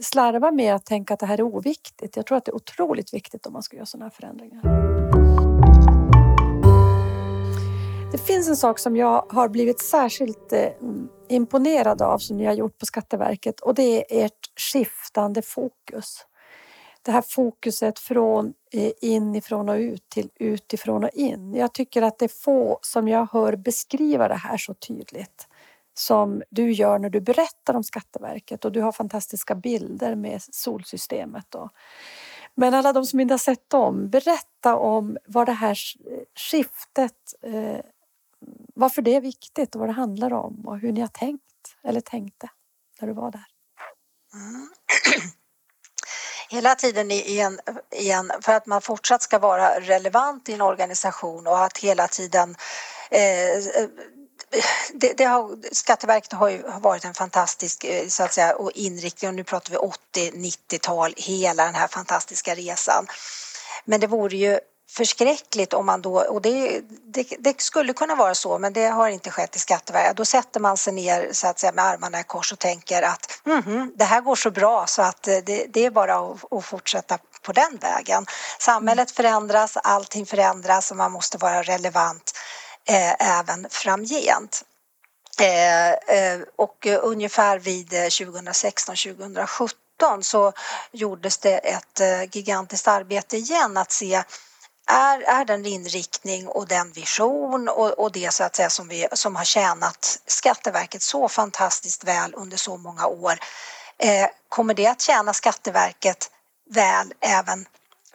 [0.02, 2.16] slarva med att tänka att det här är oviktigt.
[2.16, 4.62] Jag tror att det är otroligt viktigt om man ska göra sådana här förändringar.
[8.12, 10.68] Det finns en sak som jag har blivit särskilt eh,
[11.36, 16.26] imponerad av som ni har gjort på Skatteverket och det är ert skiftande fokus.
[17.02, 21.54] Det här fokuset från eh, inifrån och ut till utifrån och in.
[21.54, 25.48] Jag tycker att det är få som jag hör beskriva det här så tydligt
[25.94, 31.56] som du gör när du berättar om Skatteverket och du har fantastiska bilder med solsystemet.
[31.56, 31.70] Och,
[32.56, 35.78] men alla de som inte har sett dem, berätta om vad det här
[36.36, 37.80] skiftet, eh,
[38.74, 41.44] varför det är viktigt och vad det handlar om och hur ni har tänkt
[41.84, 42.50] eller tänkte
[43.02, 43.46] när du var där.
[44.34, 44.70] Mm.
[46.50, 47.60] Hela tiden igen
[47.92, 52.56] igen för att man fortsatt ska vara relevant i en organisation och att hela tiden
[53.12, 53.90] eh, eh
[54.94, 59.30] det, det har, Skatteverket har ju varit en fantastisk eh, så att säga, och inriktning
[59.30, 63.08] och nu pratar vi 80-90-tal, hela den här fantastiska resan.
[63.86, 64.60] Men det vore ju
[64.94, 69.10] förskräckligt om man då, och det, det, det, skulle kunna vara så men det har
[69.10, 72.24] inte skett i Skatteverket, då sätter man sig ner så att säga med armarna i
[72.24, 75.92] kors och tänker att mm det här går så bra så att det, det är
[75.92, 78.26] bara att, att, fortsätta på den vägen.
[78.60, 82.32] Samhället förändras, allting förändras och man måste vara relevant
[82.90, 84.64] eh, även framgent.
[85.40, 90.54] Eh, eh, och ungefär vid 2016-2017 så
[90.92, 94.24] gjordes det ett eh, gigantiskt arbete igen att se
[94.88, 99.08] är, är den inriktning och den vision och, och det så att säga som, vi,
[99.14, 103.40] som har tjänat Skatteverket så fantastiskt väl under så många år.
[103.98, 106.32] Eh, kommer det att tjäna Skatteverket
[106.70, 107.66] väl även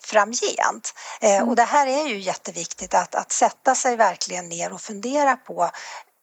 [0.02, 0.94] framgent.
[1.20, 1.48] Eh, mm.
[1.48, 5.70] Och det här är ju jätteviktigt att, att sätta sig verkligen ner och fundera på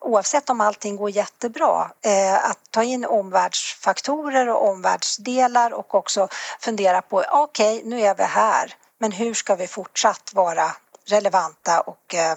[0.05, 6.27] oavsett om allting går jättebra, eh, att ta in omvärldsfaktorer och omvärldsdelar och också
[6.59, 8.73] fundera på okej, okay, nu är vi här,
[9.05, 10.71] men hur ska vi fortsatt vara
[11.07, 12.35] relevanta och eh,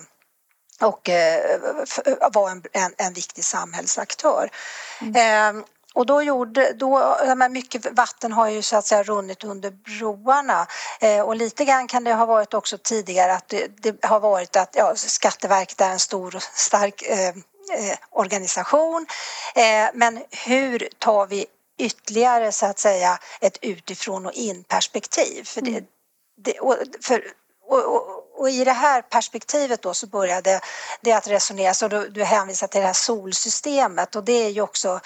[0.80, 1.10] och
[2.32, 4.50] vara en, en, en viktig samhällsaktör.
[5.00, 5.64] Mm.
[5.94, 7.16] Och då gjorde, då,
[7.50, 10.66] mycket vatten har ju så att säga runnit under broarna
[11.00, 14.56] eh, och lite grann kan det ha varit också tidigare att det, det har varit
[14.56, 19.06] att ja, Skatteverket är en stor och stark eh, eh, organisation.
[19.54, 21.46] Eh, men hur tar vi
[21.78, 25.44] ytterligare så att säga ett utifrån och in perspektiv?
[25.44, 25.84] För det, mm.
[26.44, 27.24] Det och, för,
[27.68, 30.60] och, och, och, i det här perspektivet då så började
[31.00, 34.60] det att resoneras och du, du hänvisar till det här solsystemet och det är ju
[34.60, 35.00] också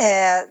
[0.00, 0.44] Eh,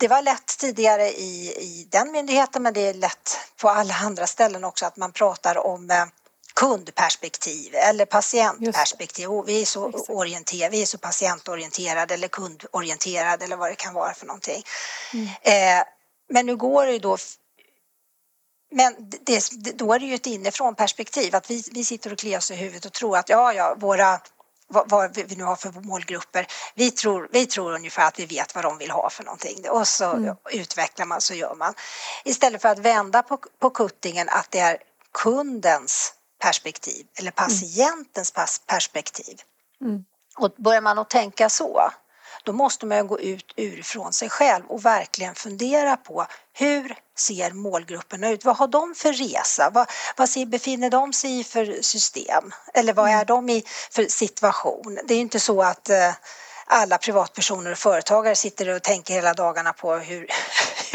[0.00, 4.26] det var lätt tidigare i, i den myndigheten men det är lätt på alla andra
[4.26, 6.04] ställen också att man pratar om eh,
[6.54, 9.28] kundperspektiv eller patientperspektiv.
[9.46, 14.14] Vi är, så orienterade, vi är så patientorienterade eller kundorienterade eller vad det kan vara
[14.14, 14.62] för någonting.
[15.12, 15.26] Mm.
[15.42, 15.84] Eh,
[16.28, 17.16] men nu går det då
[18.74, 22.38] men det, då är det ju ett inifrån perspektiv att vi, vi sitter och kliar
[22.38, 24.20] oss i huvudet och tror att ja, ja, våra
[24.66, 26.46] vad, vad, vi nu har för målgrupper.
[26.74, 29.88] Vi tror, vi tror ungefär att vi vet vad de vill ha för någonting och
[29.88, 30.36] så mm.
[30.50, 31.74] utvecklar man, så gör man.
[32.24, 34.78] Istället för att vända på, på kuttingen att det är
[35.12, 37.48] kundens perspektiv eller mm.
[37.48, 38.32] patientens
[38.66, 39.40] perspektiv.
[39.80, 40.04] Mm.
[40.36, 41.90] Och börjar man att tänka så
[42.44, 47.50] då måste man gå ut ur från sig själv och verkligen fundera på hur ser
[47.50, 48.44] målgrupperna ut?
[48.44, 49.70] Vad har de för resa?
[49.70, 52.54] Vad, vad ser, befinner de sig i för system?
[52.74, 53.26] Eller vad är mm.
[53.26, 54.98] de i för situation?
[55.04, 56.12] Det är inte så att eh,
[56.66, 60.26] alla privatpersoner och företagare sitter och tänker hela dagarna på hur,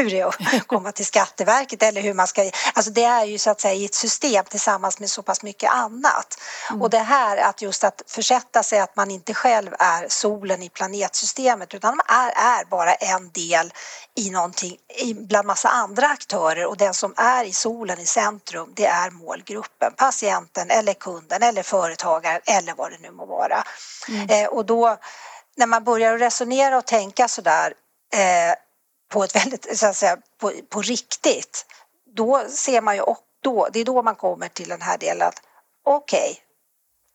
[0.04, 2.52] det är att komma till Skatteverket eller hur man ska...
[2.74, 5.72] Alltså det är ju så att säga i ett system tillsammans med så pass mycket
[5.72, 6.42] annat.
[6.70, 6.82] Mm.
[6.82, 10.70] Och det här att just att försätta sig att man inte själv är solen i
[10.70, 13.74] planetsystemet utan man är, är bara en del
[14.16, 14.78] i någonting
[15.16, 19.94] bland massa andra aktörer och den som är i solen i centrum det är målgruppen,
[19.98, 23.64] patienten eller kunden eller företagaren eller vad det nu må vara.
[24.10, 24.30] Mm.
[24.30, 24.98] Eh, och då
[25.58, 27.74] när man börjar resonera och tänka sådär
[28.14, 28.56] eh,
[29.10, 31.65] på ett väldigt, så att säga, på, på riktigt,
[32.15, 35.28] då ser man ju, och då, det är då man kommer till den här delen
[35.28, 35.41] att
[35.84, 36.43] okej, okay,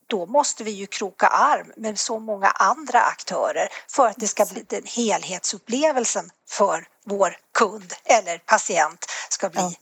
[0.07, 4.47] då måste vi ju kroka arm med så många andra aktörer för att det ska
[4.47, 9.73] bli den helhetsupplevelsen för vår kund eller patient ska bli ja.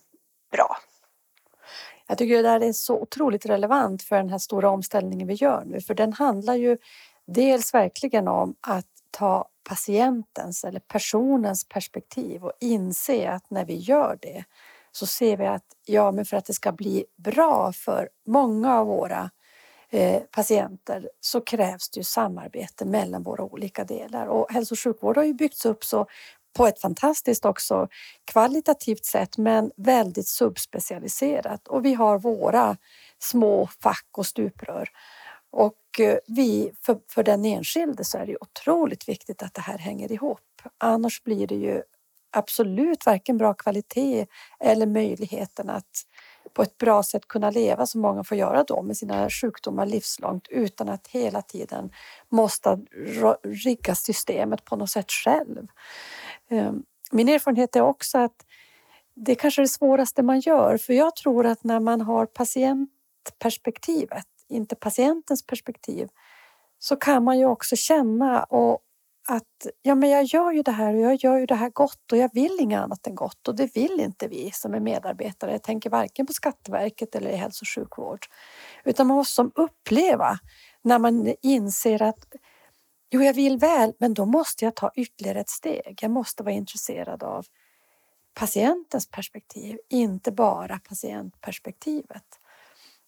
[0.53, 0.77] bra.
[2.07, 5.65] Jag tycker det där är så otroligt relevant för den här stora omställningen vi gör
[5.67, 6.79] nu, för den handlar ju
[7.27, 14.19] dels verkligen om att ta patientens eller personens perspektiv och inse att när vi gör
[14.23, 14.45] det
[14.93, 18.87] så ser vi att ja, men för att det ska bli bra för många av
[18.87, 19.31] våra
[19.91, 25.17] eh, patienter så krävs det ju samarbete mellan våra olika delar och hälso och sjukvård
[25.17, 26.07] har ju byggts upp så
[26.57, 27.89] på ett fantastiskt också
[28.33, 32.77] kvalitativt sätt men väldigt subspecialiserat och vi har våra
[33.19, 34.89] små fack och stuprör.
[35.53, 39.79] Och eh, vi, för, för den enskilde så är det otroligt viktigt att det här
[39.79, 40.63] hänger ihop.
[40.79, 41.83] Annars blir det ju
[42.31, 44.27] absolut varken bra kvalitet
[44.61, 46.07] eller möjligheten att
[46.55, 50.49] på ett bra sätt kunna leva som många får göra då med sina sjukdomar livslångt
[50.49, 51.91] utan att hela tiden
[52.29, 52.79] måste
[53.43, 55.67] rigga systemet på något sätt själv.
[56.49, 58.47] Ehm, min erfarenhet är också att
[59.15, 62.27] det är kanske är det svåraste man gör för jag tror att när man har
[62.27, 66.09] patientperspektivet, inte patientens perspektiv,
[66.79, 68.81] så kan man ju också känna och
[69.29, 72.13] att ja, men jag gör ju det här och jag gör ju det här gott
[72.13, 75.53] och jag vill inget annat än gott och det vill inte vi som är medarbetare.
[75.53, 78.27] Jag tänker varken på Skatteverket eller i hälso och sjukvård.
[78.85, 80.39] Utan man måste som uppleva
[80.83, 82.27] när man inser att
[83.11, 85.99] jo, jag vill väl, men då måste jag ta ytterligare ett steg.
[86.03, 87.47] Jag måste vara intresserad av
[88.35, 92.39] patientens perspektiv, inte bara patientperspektivet.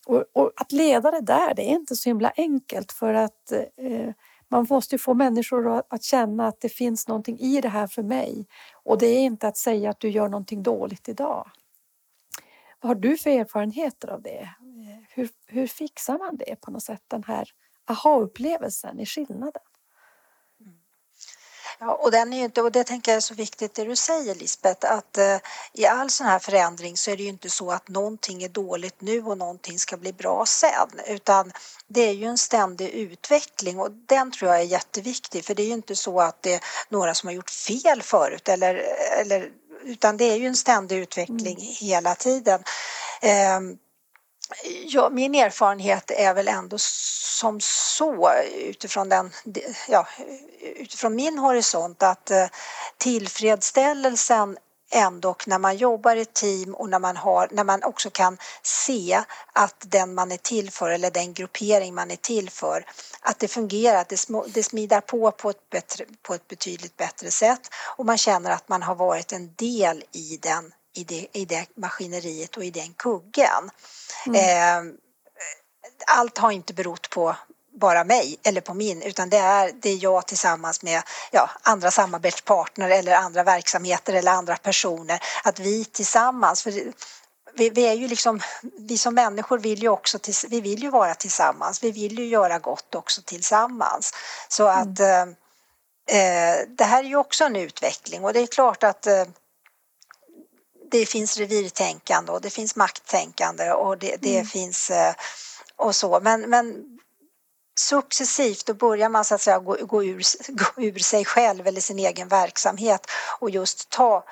[0.07, 4.11] Och, och att leda det där, det är inte så himla enkelt för att eh,
[4.49, 8.47] man måste få människor att känna att det finns någonting i det här för mig.
[8.85, 11.51] Och det är inte att säga att du gör någonting dåligt idag.
[12.81, 14.41] Vad har du för erfarenheter av det?
[14.41, 17.49] Eh, hur, hur fixar man det på något sätt, den här
[17.91, 19.63] aha-upplevelsen i skillnaden?
[21.79, 24.35] Ja, och, den är inte, och det tänker jag är så viktigt det du säger
[24.35, 25.37] Lisbeth att eh,
[25.73, 29.01] i all sån här förändring så är det ju inte så att någonting är dåligt
[29.01, 31.53] nu och någonting ska bli bra sen utan
[31.87, 35.67] det är ju en ständig utveckling och den tror jag är jätteviktig för det är
[35.67, 38.83] ju inte så att det är några som har gjort fel förut eller,
[39.21, 39.51] eller
[39.85, 41.75] utan det är ju en ständig utveckling mm.
[41.81, 42.63] hela tiden.
[43.23, 43.61] Eh,
[44.87, 49.33] Ja, min erfarenhet är väl ändå som så utifrån, den,
[49.89, 50.09] ja,
[50.61, 52.47] utifrån min horisont att eh,
[52.99, 54.59] tillfredsställelsen
[54.91, 59.23] ändå när man jobbar i team och när man, har, när man också kan se
[59.53, 62.87] att den man är till för eller den gruppering man är till för
[63.21, 66.97] att det fungerar, att det, små det smidar på på ett, bättre, på ett betydligt
[66.97, 67.61] bättre sätt.
[67.97, 71.67] Och man känner att man har varit en del i den i det, i det
[71.75, 73.71] maskineriet och i den kuggen.
[74.27, 74.89] Mm.
[74.89, 74.95] Eh,
[76.07, 77.37] allt har inte berott på
[77.81, 81.91] bara mig eller på min utan det är, det är jag tillsammans med ja, andra
[81.91, 85.21] samarbetspartner eller andra verksamheter eller andra personer.
[85.45, 86.71] Att vi tillsammans, för
[87.57, 88.41] vi, vi, är ju liksom,
[88.79, 92.59] vi som människor vill ju också, vi vill ju vara tillsammans, vi vill ju göra
[92.59, 94.15] gott också tillsammans.
[94.49, 95.29] Så att mm.
[96.11, 99.25] eh, det här är ju också en utveckling och det är klart att eh,
[100.99, 104.47] det finns revirtänkande och det finns makttänkande och det, det mm.
[104.47, 105.15] finns eh,
[105.77, 106.21] och så.
[106.21, 106.85] Men, men
[107.81, 111.81] successivt då börjar man så att säga gå, gå, ur, gå ur sig själv eller
[111.81, 113.07] sin egen verksamhet
[113.41, 114.25] och just ta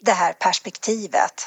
[0.00, 1.42] det här perspektivet,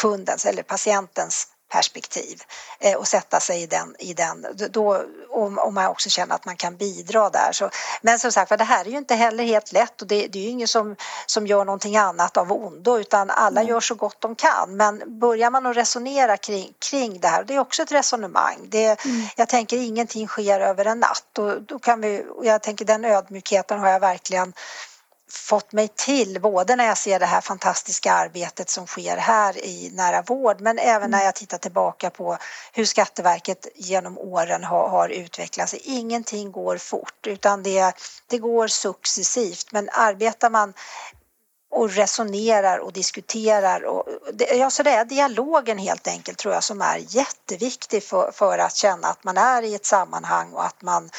[0.00, 2.42] kundens eller patientens perspektiv
[2.80, 6.56] eh, och sätta sig i den, i den då, om, man också känner att man
[6.56, 7.52] kan bidra där.
[7.52, 7.70] Så,
[8.02, 10.42] men som sagt det här är ju inte heller helt lätt och det, det är
[10.42, 13.70] ju ingen som, som gör någonting annat av ondo utan alla mm.
[13.70, 14.76] gör så gott de kan.
[14.76, 18.58] Men börjar man att resonera kring, kring det här, det är också ett resonemang.
[18.68, 19.26] Det, mm.
[19.36, 23.04] Jag tänker ingenting sker över en natt och då kan vi, och jag tänker den
[23.04, 24.52] ödmjukheten har jag verkligen
[25.30, 29.90] fått mig till, både när jag ser det här fantastiska arbetet som sker här i
[29.94, 31.24] nära vård men även när mm.
[31.24, 32.38] jag tittar tillbaka på
[32.72, 35.74] hur Skatteverket genom åren har, har utvecklats.
[35.74, 37.92] Ingenting går fort utan det,
[38.26, 40.74] det går successivt men arbetar man
[41.70, 43.84] och resonerar och diskuterar.
[43.84, 48.58] Och det, alltså det är dialogen helt enkelt tror jag som är jätteviktig för, för
[48.58, 51.10] att känna att man är i ett sammanhang och att man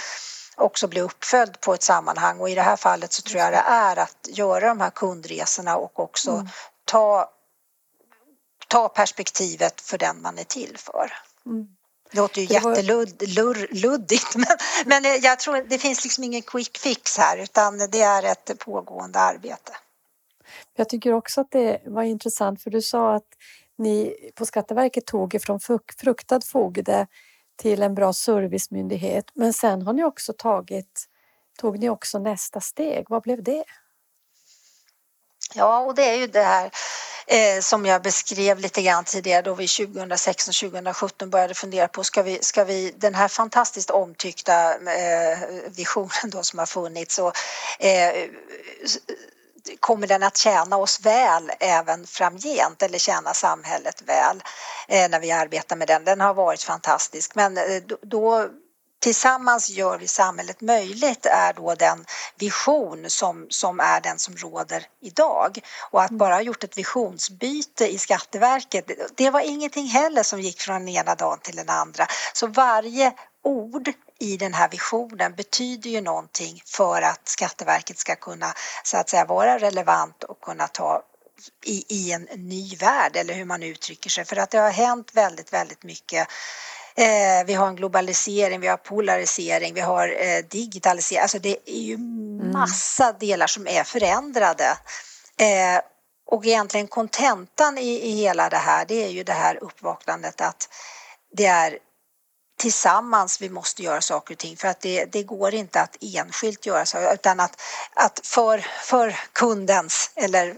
[0.58, 3.64] också bli uppföljd på ett sammanhang och i det här fallet så tror jag det
[3.68, 6.48] är att göra de här kundresorna och också mm.
[6.86, 7.30] ta,
[8.68, 11.14] ta perspektivet för den man är till för.
[11.46, 11.68] Mm.
[12.12, 17.38] Det låter ju jätteluddigt men, men jag tror det finns liksom ingen quick fix här
[17.38, 19.72] utan det är ett pågående arbete.
[20.76, 23.28] Jag tycker också att det var intressant för du sa att
[23.78, 25.60] ni på Skatteverket tog ifrån
[25.98, 27.08] fruktad fogde
[27.58, 29.26] till en bra servicemyndighet.
[29.34, 31.06] Men sen har ni också tagit,
[31.60, 33.06] tog ni också nästa steg.
[33.10, 33.64] Vad blev det?
[35.56, 36.72] Ja, och det är ju det här
[37.28, 42.24] eh, som jag beskrev lite grann tidigare då vi 2016 2017 började fundera på ska
[42.24, 45.40] vi, ska vi den här fantastiskt omtyckta eh,
[45.76, 47.34] visionen då som har funnits och
[47.80, 48.30] eh,
[49.80, 54.44] kommer den att tjäna oss väl även framgent eller tjäna samhället väl
[54.88, 56.04] eh, när vi arbetar med den.
[56.04, 57.64] Den har varit fantastisk men eh,
[58.02, 58.50] då
[59.00, 62.06] tillsammans gör vi samhället möjligt är då den
[62.40, 65.60] vision som, som är den som råder idag.
[65.92, 70.62] Och att bara ha gjort ett visionsbyte i Skatteverket, det var ingenting heller som gick
[70.62, 72.08] från den ena dagen till den andra.
[72.34, 73.14] Så varje
[73.44, 78.54] ord i den här visionen betyder ju någonting för att Skatteverket ska kunna
[78.84, 81.04] så att säga vara relevant och kunna ta
[81.66, 85.12] i, i en ny värld eller hur man uttrycker sig för att det har hänt
[85.14, 86.28] väldigt, väldigt mycket
[86.98, 91.22] Eh, vi har en globalisering, vi har polarisering, vi har eh, digitalisering.
[91.22, 92.52] Alltså det är ju mm.
[92.52, 94.78] massa delar som är förändrade.
[95.40, 95.82] Eh,
[96.28, 100.70] och egentligen kontentan i, i hela det här, det är ju det här uppvaknandet att
[101.34, 101.78] det är
[102.58, 106.66] tillsammans vi måste göra saker och ting för att det, det går inte att enskilt
[106.66, 107.62] göra så utan att,
[107.94, 110.56] att för, för kundens eller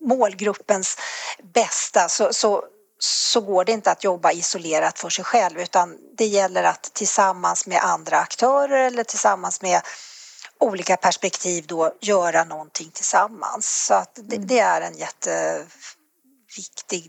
[0.00, 0.98] målgruppens
[1.42, 2.64] bästa så, så
[2.98, 7.66] så går det inte att jobba isolerat för sig själv utan det gäller att tillsammans
[7.66, 9.82] med andra aktörer eller tillsammans med
[10.60, 13.86] olika perspektiv då göra någonting tillsammans.
[13.86, 14.46] Så att det, mm.
[14.46, 15.70] det är en jätteviktig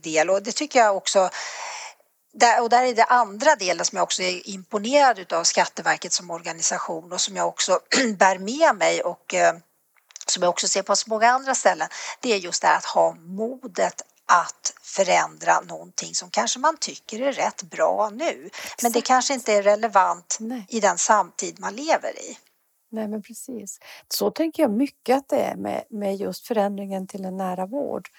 [0.04, 1.30] del och det tycker jag också
[2.36, 6.32] där, och där är det andra delen som jag också är imponerad utav Skatteverket som
[6.32, 7.80] organisation och som jag också
[8.18, 9.56] bär med mig och eh,
[10.28, 11.88] som jag också ser på så många andra ställen.
[12.22, 17.22] Det är just det här att ha modet att förändra någonting som kanske man tycker
[17.22, 18.46] är rätt bra nu.
[18.46, 18.84] Exakt.
[18.84, 20.66] Men det kanske inte är relevant Nej.
[20.70, 22.38] i den samtid man lever i.
[22.92, 23.80] Nej, men precis.
[24.10, 28.10] Så tänker jag mycket att det är med, med just förändringen till en nära vård.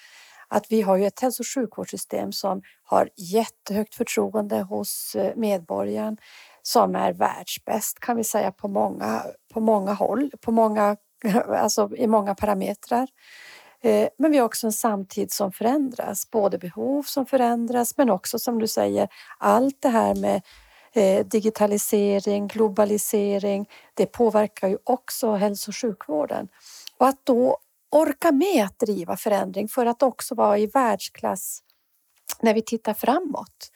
[0.49, 6.17] Att vi har ju ett hälso och sjukvårdssystem som har jättehögt förtroende hos eh, medborgaren
[6.63, 9.23] som är världsbäst kan vi säga på många,
[9.55, 10.97] på många håll, på många,
[11.49, 13.09] alltså i många parametrar.
[13.83, 18.39] Eh, men vi har också en samtid som förändras, både behov som förändras men också
[18.39, 20.43] som du säger allt det här med
[20.93, 26.49] eh, digitalisering, globalisering, det påverkar ju också hälso och sjukvården.
[26.99, 27.59] Och att då
[27.91, 31.63] orka med att driva förändring för att också vara i världsklass
[32.41, 33.71] när vi tittar framåt.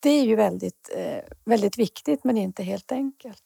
[0.00, 3.42] Det är ju väldigt, eh, väldigt viktigt men inte helt enkelt.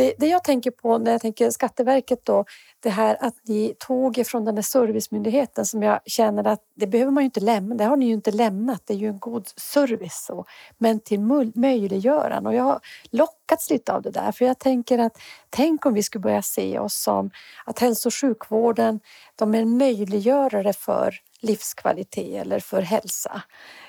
[0.00, 2.44] Det, det, jag tänker på när jag tänker Skatteverket då,
[2.80, 7.12] det här att ni tog ifrån den där servicemyndigheten som jag känner att det behöver
[7.12, 9.48] man ju inte lämna, det har ni ju inte lämnat, det är ju en god
[9.56, 10.44] service så,
[10.78, 11.20] men till
[11.54, 12.80] möjliggörande och jag har
[13.10, 15.18] lockats lite av det där för jag tänker att
[15.50, 17.30] tänk om vi skulle börja se oss som
[17.64, 19.00] att hälso och sjukvården,
[19.36, 23.42] de är en möjliggörare för livskvalitet eller för hälsa.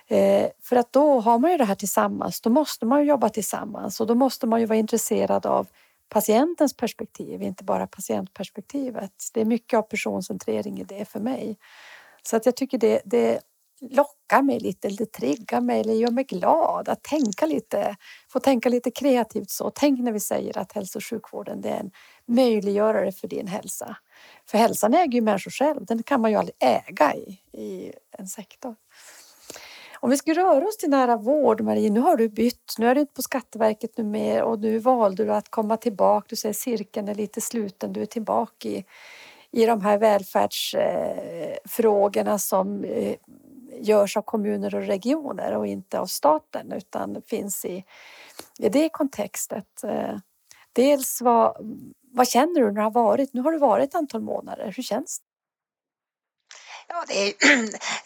[0.07, 3.29] Eh, för att då har man ju det här tillsammans, då måste man ju jobba
[3.29, 5.67] tillsammans och då måste man ju vara intresserad av
[6.13, 9.11] patientens perspektiv, inte bara patientperspektivet.
[9.33, 11.57] Det är mycket av personcentrering i det för mig.
[12.23, 13.41] Så att jag tycker det, det
[13.81, 17.95] lockar mig lite, det triggar mig eller gör mig glad att tänka lite,
[18.29, 19.71] få tänka lite kreativt så.
[19.75, 21.91] Tänk när vi säger att hälso och sjukvården det är en
[22.27, 23.97] möjliggörare för din hälsa.
[24.49, 28.27] För hälsan äger ju människor själv, den kan man ju aldrig äga i, i en
[28.27, 28.75] sektor.
[30.03, 32.95] Om vi ska röra oss till nära vård, Marie, nu har du bytt, nu är
[32.95, 36.25] du inte på Skatteverket nu mer och nu valde du att komma tillbaka.
[36.29, 38.85] Du säger cirkeln är lite sluten, du är tillbaka i,
[39.51, 43.15] i de här välfärdsfrågorna som eh,
[43.79, 47.83] görs av kommuner och regioner och inte av staten utan finns i,
[48.59, 49.83] i det kontextet.
[49.83, 50.17] Eh,
[50.73, 51.57] dels vad,
[52.11, 53.33] vad känner du när du har varit?
[53.33, 54.73] Nu har du varit ett antal månader.
[54.75, 55.30] Hur känns det?
[56.93, 57.33] Ja, det är,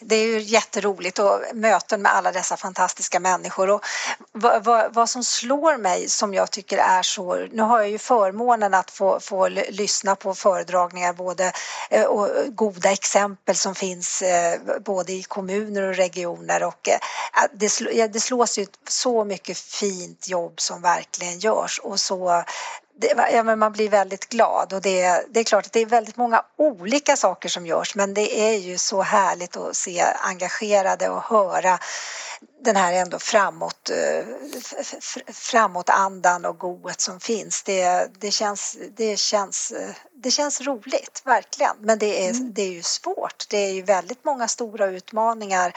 [0.00, 3.70] det är ju jätteroligt och möten med alla dessa fantastiska människor.
[3.70, 3.84] Och
[4.32, 7.98] vad, vad, vad, som slår mig som jag tycker är så, nu har jag ju
[7.98, 11.52] förmånen att få, få lyssna på föredragningar både
[11.90, 16.62] eh, och goda exempel som finns eh, både i kommuner och regioner.
[16.62, 16.98] Och eh,
[17.52, 21.78] det, det slås ju så mycket fint jobb som verkligen görs.
[21.78, 22.44] Och så
[22.96, 25.86] det, ja, men man blir väldigt glad och det, det är klart att det är
[25.86, 31.08] väldigt många olika saker som görs men det är ju så härligt att se engagerade
[31.08, 31.78] och höra
[32.64, 34.26] den här ändå framåt, eh,
[35.32, 37.62] framåtandan och goet som finns.
[37.62, 39.72] Det, det, känns, det, känns,
[40.14, 41.76] det känns roligt, verkligen.
[41.80, 42.52] Men det är, mm.
[42.54, 43.48] det är ju svårt.
[43.48, 45.72] Det är ju väldigt många stora utmaningar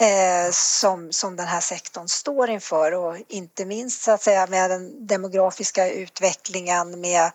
[0.00, 4.70] eh, som, som den här sektorn står inför och inte minst så att säga med
[4.70, 7.30] den demografiska utvecklingen med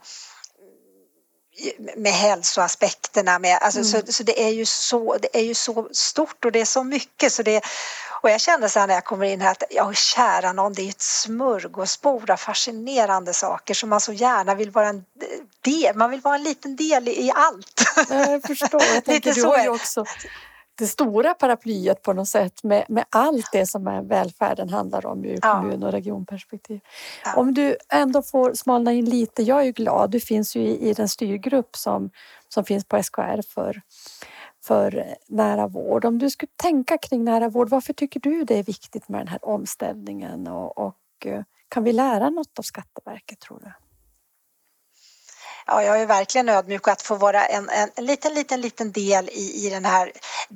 [1.95, 3.39] med hälsoaspekterna.
[3.39, 3.91] Med, alltså, mm.
[3.91, 6.84] så, så det, är ju så, det är ju så stort och det är så
[6.84, 7.34] mycket.
[7.34, 7.61] Så det,
[8.22, 10.82] och jag kände så här när jag kommer in här att ja, kära någon, det
[10.82, 15.05] är ett smörgåsbord av fascinerande saker som man så gärna vill vara en
[15.61, 17.84] del, man vill vara en liten del i allt.
[18.09, 20.05] Jag förstår, jag tänker, du har ju också
[20.76, 25.26] det stora paraplyet på något sätt med, med allt det som är välfärden handlar om
[25.26, 25.54] ur ja.
[25.54, 26.80] kommun och regionperspektiv.
[27.26, 27.36] Ja.
[27.36, 30.90] Om du ändå får smalna in lite, jag är ju glad, du finns ju i,
[30.90, 32.10] i den styrgrupp som,
[32.50, 33.82] som finns på SKR för,
[34.64, 36.06] för nära vård.
[36.06, 39.28] Om du skulle tänka kring nära vård, varför tycker du det är viktigt med den
[39.28, 43.72] här omställningen och, och eh, kan vi lära något av Skatteverket tror du?
[45.66, 49.30] Ja, jag är verkligen ödmjuk att få vara en, en, en liten, liten, liten del
[49.30, 50.11] i, i den här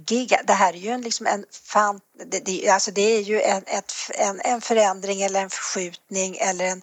[0.08, 0.42] giga.
[0.44, 3.64] Det här är ju en, liksom en fan, det, det, alltså det är ju en,
[3.68, 6.82] ett, en, en förändring eller en förskjutning eller en,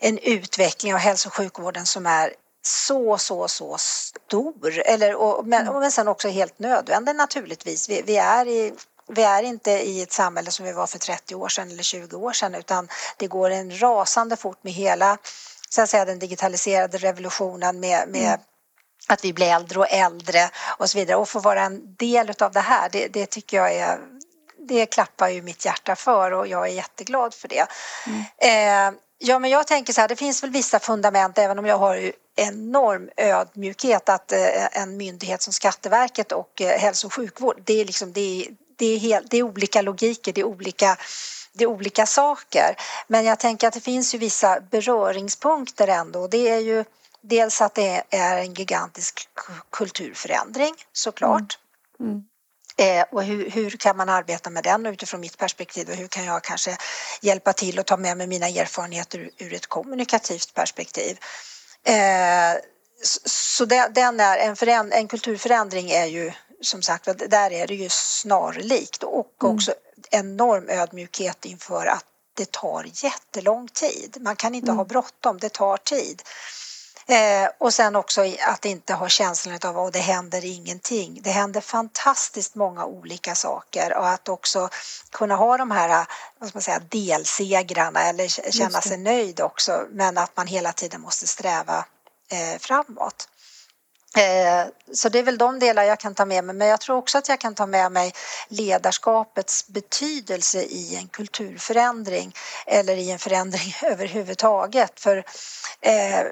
[0.00, 2.34] en utveckling av hälso och sjukvården som är
[2.66, 4.78] så, så, så stor.
[4.78, 5.80] Eller, och, men, mm.
[5.80, 7.88] men sen också helt nödvändig naturligtvis.
[7.88, 8.74] Vi, vi, är i,
[9.08, 12.16] vi är inte i ett samhälle som vi var för 30 år sedan eller 20
[12.16, 15.18] år sedan utan det går en rasande fort med hela
[15.74, 18.40] så att säga, den digitaliserade revolutionen med, med mm.
[19.08, 22.52] att vi blir äldre och äldre och så vidare och få vara en del av
[22.52, 23.98] det här, det, det tycker jag är
[24.68, 27.66] det klappar ju mitt hjärta för och jag är jätteglad för det.
[28.06, 28.24] Mm.
[28.38, 31.78] Eh, ja, men jag tänker så här, det finns väl vissa fundament även om jag
[31.78, 37.62] har ju enorm ödmjukhet att eh, en myndighet som Skatteverket och eh, hälso och sjukvård,
[37.64, 40.96] det är liksom, det är, det är, helt, det är olika logiker, det är olika
[41.54, 42.76] det är olika saker.
[43.06, 46.26] Men jag tänker att det finns ju vissa beröringspunkter ändå.
[46.26, 46.84] Det är ju
[47.20, 49.28] dels att det är en gigantisk
[49.70, 51.58] kulturförändring såklart.
[52.00, 52.12] Mm.
[52.12, 52.24] Mm.
[52.76, 56.24] Eh, och hur, hur, kan man arbeta med den utifrån mitt perspektiv och hur kan
[56.24, 56.76] jag kanske
[57.20, 61.18] hjälpa till och ta med mig mina erfarenheter ur, ur ett kommunikativt perspektiv.
[61.84, 62.60] Eh,
[63.26, 67.88] så den är en, föränd, en kulturförändring är ju som sagt där är det ju
[67.90, 69.54] snarlikt och mm.
[69.54, 69.74] också
[70.10, 74.16] enorm ödmjukhet inför att det tar jättelång tid.
[74.20, 74.76] Man kan inte mm.
[74.76, 76.22] ha bråttom, det tar tid.
[77.06, 81.20] Eh, och sen också att inte ha känslan av att det händer ingenting.
[81.22, 84.68] Det händer fantastiskt många olika saker och att också
[85.10, 86.06] kunna ha de här
[86.38, 91.00] vad ska man säga, delsegrarna eller känna sig nöjd också men att man hela tiden
[91.00, 91.84] måste sträva
[92.28, 93.28] eh, framåt.
[94.16, 96.96] Eh, så det är väl de delar jag kan ta med mig, men jag tror
[96.96, 98.12] också att jag kan ta med mig
[98.48, 102.34] ledarskapets betydelse i en kulturförändring
[102.66, 105.00] eller i en förändring överhuvudtaget.
[105.00, 105.16] För
[105.80, 106.22] eh,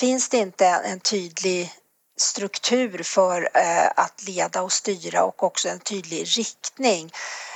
[0.00, 1.72] finns det inte en tydlig
[2.16, 7.12] struktur för eh, att leda och styra och också en tydlig riktning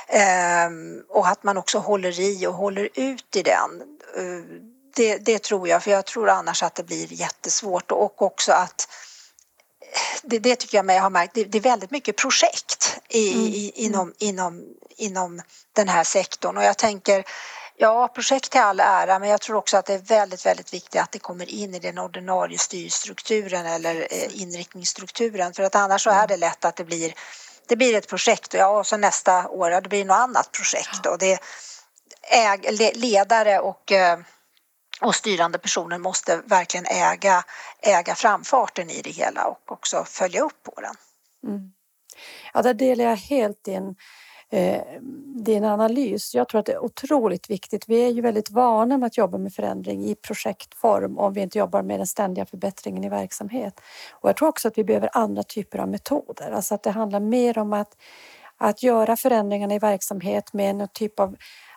[0.07, 0.69] eh,
[1.09, 3.81] och att man också håller i och håller ut i den.
[4.17, 4.61] Eh,
[4.95, 8.87] det, det tror jag, för jag tror annars att det blir jättesvårt och också att
[10.23, 13.45] det, det, tycker jag mig ha märkt, det, det, är väldigt mycket projekt i, mm.
[13.45, 14.63] i, inom, inom,
[14.97, 15.41] inom
[15.73, 16.57] den här sektorn.
[16.57, 17.25] Och jag tänker
[17.77, 21.01] Ja, projekt till all ära, men jag tror också att det är väldigt, väldigt viktigt
[21.01, 25.53] att det kommer in i den ordinarie styrstrukturen eller eh, inriktningsstrukturen.
[25.53, 27.13] För att annars så är det lätt att det blir
[27.67, 31.05] det blir ett projekt ja, och så nästa år ja, det blir något annat projekt
[31.05, 31.39] och det
[32.31, 34.19] äg, ledare och eh,
[35.01, 37.43] och styrande personer måste verkligen äga,
[37.81, 40.95] äga framfarten i det hela och också följa upp på den.
[41.51, 41.71] Mm.
[42.53, 43.95] Ja, där delar jag helt din,
[44.49, 44.81] eh,
[45.45, 46.35] din analys.
[46.35, 47.83] Jag tror att det är otroligt viktigt.
[47.87, 51.57] Vi är ju väldigt vana med att jobba med förändring i projektform om vi inte
[51.57, 53.81] jobbar med den ständiga förbättringen i verksamhet.
[54.11, 57.19] Och jag tror också att vi behöver andra typer av metoder, alltså att det handlar
[57.19, 57.95] mer om att
[58.57, 61.35] att göra förändringarna i verksamhet med en typ av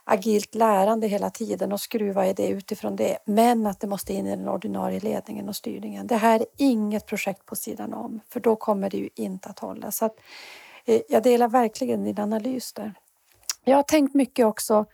[0.09, 3.19] agilt lärande hela tiden och skruva i det utifrån det.
[3.25, 6.07] Men att det måste in i den ordinarie ledningen och styrningen.
[6.07, 9.59] Det här är inget projekt på sidan om, för då kommer det ju inte att
[9.59, 9.91] hålla.
[9.91, 10.17] Så att,
[10.85, 12.95] eh, jag delar verkligen din analys där.
[13.65, 14.87] Jag har tänkt mycket också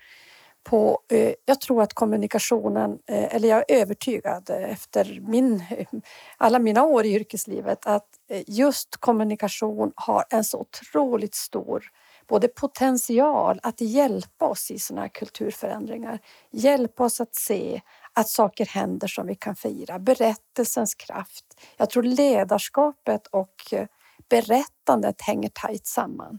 [0.65, 5.65] på, eh, jag tror att kommunikationen, eh, eller jag är övertygad efter min,
[6.37, 11.85] alla mina år i yrkeslivet att eh, just kommunikation har en så otroligt stor
[12.27, 16.18] både potential att hjälpa oss i sådana här kulturförändringar.
[16.51, 17.81] Hjälpa oss att se
[18.12, 19.99] att saker händer som vi kan fira.
[19.99, 21.45] Berättelsens kraft.
[21.77, 23.87] Jag tror ledarskapet och eh,
[24.29, 26.39] berättandet hänger tajt samman.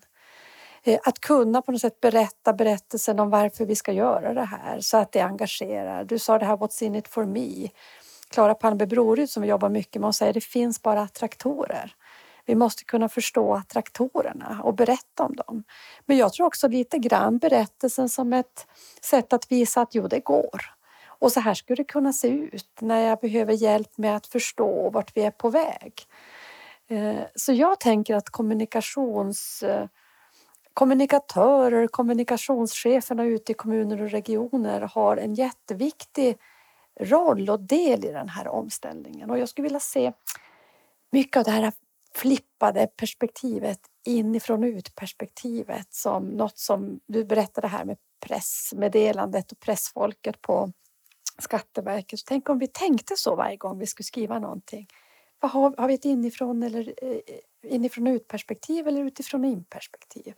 [0.83, 4.79] Eh, att kunna på något sätt berätta berättelsen om varför vi ska göra det här
[4.79, 6.03] så att det engagerar.
[6.03, 7.69] Du sa det här What's in it for me.
[8.29, 11.95] Klara Palmby Broryd som vi jobbar mycket med, hon säger det finns bara attraktorer.
[12.45, 15.63] Vi måste kunna förstå attraktorerna och berätta om dem.
[16.05, 18.67] Men jag tror också lite grann berättelsen som ett
[19.01, 20.61] sätt att visa att jo, det går.
[21.19, 24.89] Och så här skulle det kunna se ut när jag behöver hjälp med att förstå
[24.89, 25.93] vart vi är på väg.
[26.87, 29.63] Eh, så jag tänker att kommunikations
[30.75, 36.37] kommunikatörer, kommunikationscheferna ute i kommuner och regioner har en jätteviktig
[36.99, 39.29] roll och del i den här omställningen.
[39.29, 40.11] Och jag skulle vilja se
[41.11, 41.71] mycket av det här
[42.15, 50.41] flippade perspektivet inifrån ut perspektivet som något som du berättade här med pressmeddelandet och pressfolket
[50.41, 50.71] på
[51.39, 52.19] Skatteverket.
[52.25, 54.87] tänk om vi tänkte så varje gång vi skulle skriva någonting.
[55.39, 57.19] Vad har, har vi ett inifrån eller eh,
[57.63, 60.33] inifrån ut perspektiv eller utifrån in perspektiv?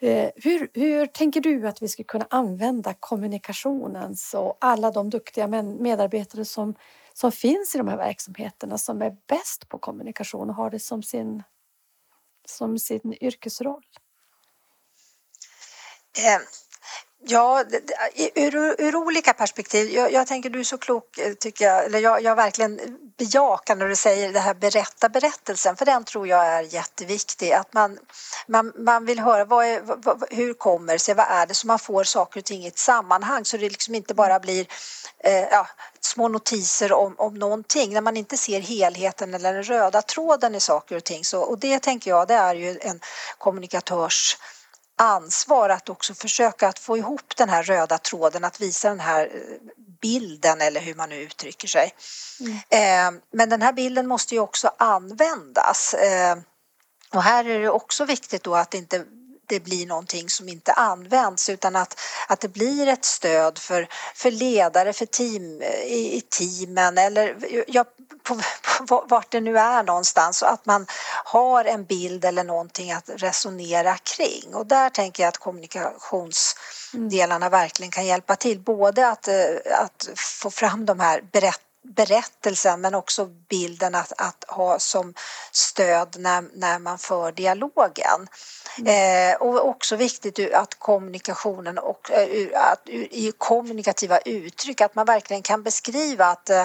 [0.00, 5.46] Eh, hur, hur, tänker du att vi ska kunna använda kommunikationen och alla de duktiga
[5.62, 6.74] medarbetare som,
[7.20, 11.02] som finns i de här verksamheterna som är bäst på kommunikation och har det som
[11.02, 11.42] sin,
[12.46, 13.82] som sin yrkesroll?
[16.18, 16.40] Eh,
[17.20, 17.64] Ja,
[18.34, 19.90] ur, ur olika perspektiv.
[19.90, 21.84] Jag, jag, tänker du är så klok, eh, tycker jag.
[21.84, 22.80] Eller jag, jag verkligen
[23.18, 27.52] bejakar när du säger det här berätta berättelsen, för den tror jag är jätteviktig.
[27.52, 27.98] Att man,
[28.48, 31.78] man, man vill höra vad är, vad, hur kommer sig, vad är det, som man
[31.78, 34.66] får saker och ting i ett sammanhang så det liksom inte bara blir
[35.24, 35.66] eh, ja,
[36.00, 37.92] små notiser om, om någonting.
[37.92, 41.24] När man inte ser helheten eller den röda tråden i saker och ting.
[41.24, 43.00] Så, och det tänker jag, det är ju en
[43.38, 44.36] kommunikatörs
[44.98, 49.26] ansvar att också försöka att få ihop den här röda tråden, att visa den här
[49.26, 49.70] eh,
[50.00, 51.94] bilden eller hur man nu uttrycker sig.
[52.40, 53.16] Mm.
[53.16, 55.94] Eh, men den här bilden måste ju också användas.
[55.94, 56.38] Eh,
[57.14, 59.04] och här är det också viktigt då att inte
[59.48, 64.30] det blir någonting som inte används utan att, att det blir ett stöd för, för
[64.30, 67.36] ledare för team, i, i teamen eller
[67.66, 67.84] ja,
[68.22, 68.40] på,
[68.88, 70.42] på, vart det nu är någonstans.
[70.42, 70.86] Och att man
[71.24, 74.54] har en bild eller någonting att resonera kring.
[74.54, 78.60] Och där tänker jag att kommunikationsdelarna verkligen kan hjälpa till.
[78.60, 79.34] Både att, eh,
[79.82, 85.14] att få fram de här berättelserna berättelsen men också bilden att, att ha som
[85.52, 88.28] stöd när, när man för dialogen.
[88.78, 89.32] Mm.
[89.32, 95.42] Eh, och också viktigt att kommunikationen och eh, att, i kommunikativa uttryck att man verkligen
[95.42, 96.64] kan beskriva att eh,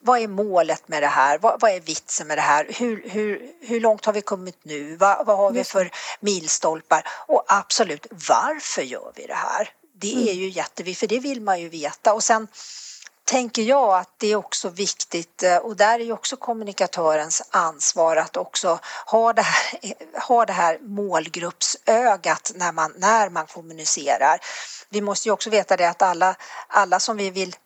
[0.00, 1.38] vad är målet med det här?
[1.38, 2.66] Vad, vad, är vitsen med det här?
[2.70, 4.96] Hur, hur, hur långt har vi kommit nu?
[4.96, 7.08] Vad, vad har vi för milstolpar?
[7.26, 9.70] Och absolut, varför gör vi det här?
[9.96, 10.36] Det är mm.
[10.36, 12.14] ju jätteviktigt, för det vill man ju veta.
[12.14, 12.48] Och sen
[13.24, 18.16] tänker jag att det är också viktigt eh, och där är ju också kommunikatörens ansvar
[18.16, 19.80] att också ha det här,
[20.28, 24.38] ha det här målgruppsögat när man, när man kommunicerar.
[24.88, 26.34] Vi måste ju också veta det att alla,
[26.68, 27.56] alla som vi vill,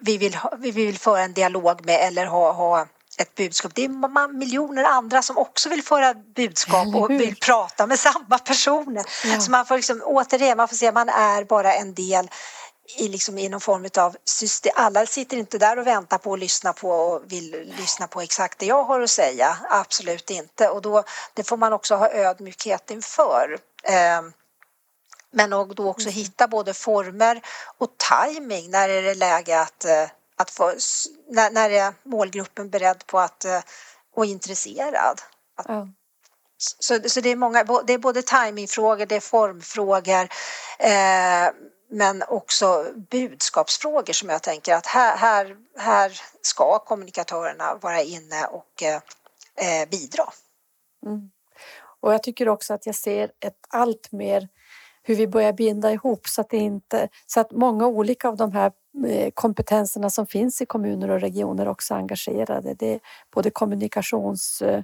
[0.00, 2.86] vi vill, vi vill föra en dialog med eller ha, ha
[3.18, 3.72] ett budskap.
[3.74, 9.04] Det är miljoner andra som också vill föra budskap och vill prata med samma personer.
[9.24, 9.40] Ja.
[9.40, 12.30] Så man får liksom, återigen, man får se, man är bara en del
[12.98, 14.72] i, liksom, i någon form av system.
[14.76, 18.58] Alla sitter inte där och väntar på att lyssna på och vill lyssna på exakt
[18.58, 19.58] det jag har att säga.
[19.70, 20.68] Absolut inte.
[20.68, 21.04] Och då,
[21.34, 23.58] det får man också ha ödmjukhet inför.
[23.82, 24.22] Eh,
[25.30, 26.14] men och då också mm.
[26.14, 27.42] hitta både former
[27.78, 28.70] och timing.
[28.70, 30.74] När är det läge att, eh, att få,
[31.30, 33.60] när, när är målgruppen beredd på att eh,
[34.14, 35.20] och intresserad?
[35.56, 35.94] Att, mm.
[36.58, 40.28] Så, så det är många, det är både timingfrågor, det är formfrågor
[40.78, 41.50] eh,
[41.94, 48.82] men också budskapsfrågor som jag tänker att här, här, här ska kommunikatörerna vara inne och
[48.82, 50.24] eh, eh, bidra.
[51.06, 51.30] Mm.
[52.00, 54.48] Och jag tycker också att jag ser ett allt mer
[55.02, 58.52] hur vi börjar binda ihop så att, det inte, så att många olika av de
[58.52, 58.72] här
[59.06, 62.74] eh, kompetenserna som finns i kommuner och regioner också engagerade.
[62.74, 63.00] Det är
[63.34, 64.82] både kommunikations eh,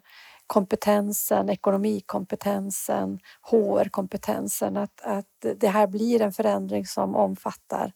[0.50, 4.76] kompetensen, ekonomikompetensen, HR-kompetensen.
[4.76, 7.92] Att, att det här blir en förändring som omfattar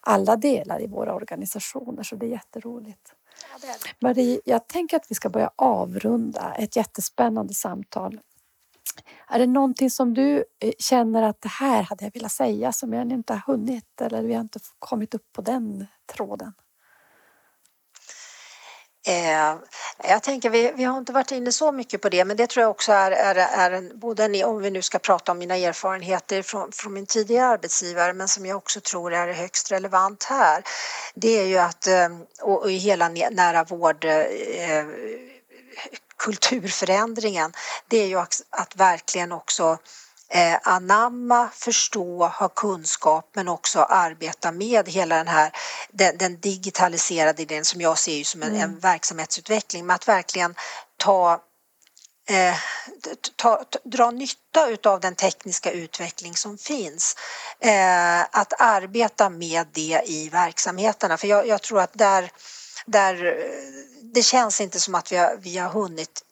[0.00, 3.14] alla delar i våra organisationer, så det är jätteroligt.
[3.52, 4.06] Ja, det är det.
[4.06, 8.20] Marie, jag tänker att vi ska börja avrunda ett jättespännande samtal.
[9.28, 12.92] Är det någonting som du eh, känner att det här hade jag velat säga som
[12.92, 15.86] jag inte har hunnit eller vi har inte kommit upp på den
[16.16, 16.52] tråden?
[19.10, 19.56] Eh,
[20.02, 22.62] jag tänker, vi, vi har inte varit inne så mycket på det, men det tror
[22.62, 25.56] jag också är, är, är en, både en, om vi nu ska prata om mina
[25.56, 30.62] erfarenheter från, från min tidigare arbetsgivare, men som jag också tror är högst relevant här.
[31.14, 34.84] Det är ju att, ehm, och, och i hela nära vård eh,
[36.16, 37.52] kulturförändringen,
[37.88, 39.78] det är ju att, att verkligen också
[40.30, 45.52] eh, anamma, förstå, ha kunskap men också arbeta med hela den här
[45.90, 48.60] den, den digitaliserade idén som jag ser som en, mm.
[48.62, 50.54] en verksamhetsutveckling med att verkligen
[50.96, 51.40] ta
[52.30, 52.54] Eh,
[53.36, 57.16] ta, ta, dra nytta utav den tekniska utveckling som finns.
[57.60, 62.30] Eh, att arbeta med det i verksamheterna för jag, jag, tror att där,
[62.86, 63.36] där
[64.02, 66.22] det känns inte som att vi har, vi har hunnit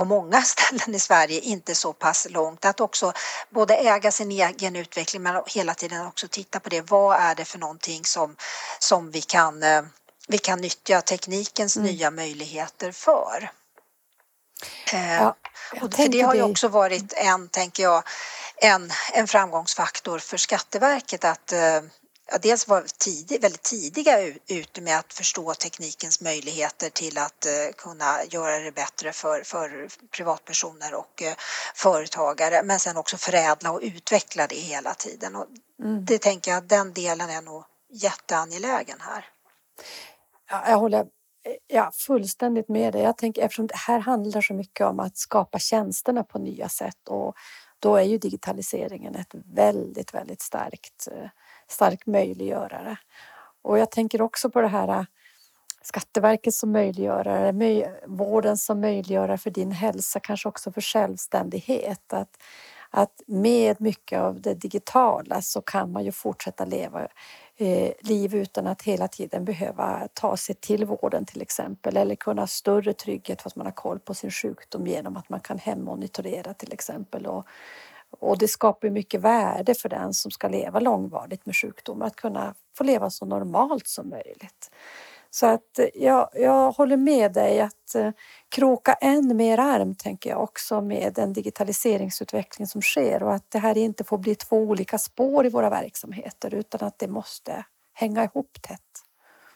[0.00, 2.64] på många ställen i Sverige inte så pass långt.
[2.64, 3.12] Att också
[3.50, 6.90] både äga sin egen utveckling men hela tiden också titta på det.
[6.90, 8.36] Vad är det för någonting som,
[8.78, 9.82] som vi, kan, eh,
[10.28, 11.88] vi kan nyttja teknikens mm.
[11.88, 13.50] nya möjligheter för?
[14.92, 15.36] Eh, ja,
[15.80, 18.02] och för det har ju också varit en, tänker jag,
[18.56, 21.80] en, en framgångsfaktor för Skatteverket att eh,
[22.30, 27.52] ja, dels var tidig, väldigt tidiga ute med att förstå teknikens möjligheter till att eh,
[27.76, 31.34] kunna göra det bättre för, för privatpersoner och eh,
[31.74, 35.36] företagare men sen också förädla och utveckla det hela tiden.
[35.36, 35.46] Och
[35.82, 36.04] mm.
[36.04, 39.24] Det tänker jag, den delen är nog jätteangelägen här.
[40.50, 41.06] Ja, jag håller
[41.66, 43.02] ja, fullständigt med dig.
[43.02, 47.08] Jag tänker, eftersom det här handlar så mycket om att skapa tjänsterna på nya sätt
[47.08, 47.34] och
[47.78, 51.28] då är ju digitaliseringen ett väldigt, väldigt starkt eh,
[51.70, 52.96] stark möjliggörare.
[53.62, 55.04] Och jag tänker också på det här äh,
[55.82, 57.52] Skatteverket som möjliggörare,
[58.06, 62.12] vården som möjliggörare för din hälsa, kanske också för självständighet.
[62.12, 62.42] Att,
[62.90, 67.08] att med mycket av det digitala så kan man ju fortsätta leva
[67.56, 72.42] eh, liv utan att hela tiden behöva ta sig till vården till exempel eller kunna
[72.42, 75.58] ha större trygghet för att man har koll på sin sjukdom genom att man kan
[75.58, 77.46] hemmonitorera till exempel och
[78.10, 82.54] och det skapar mycket värde för den som ska leva långvarigt med sjukdomar att kunna
[82.76, 84.70] få leva så normalt som möjligt.
[85.30, 88.10] Så att eh, jag, jag håller med dig att eh,
[88.48, 93.58] kroka än mer arm tänker jag också med den digitaliseringsutveckling som sker och att det
[93.58, 98.24] här inte får bli två olika spår i våra verksamheter utan att det måste hänga
[98.24, 98.80] ihop tätt.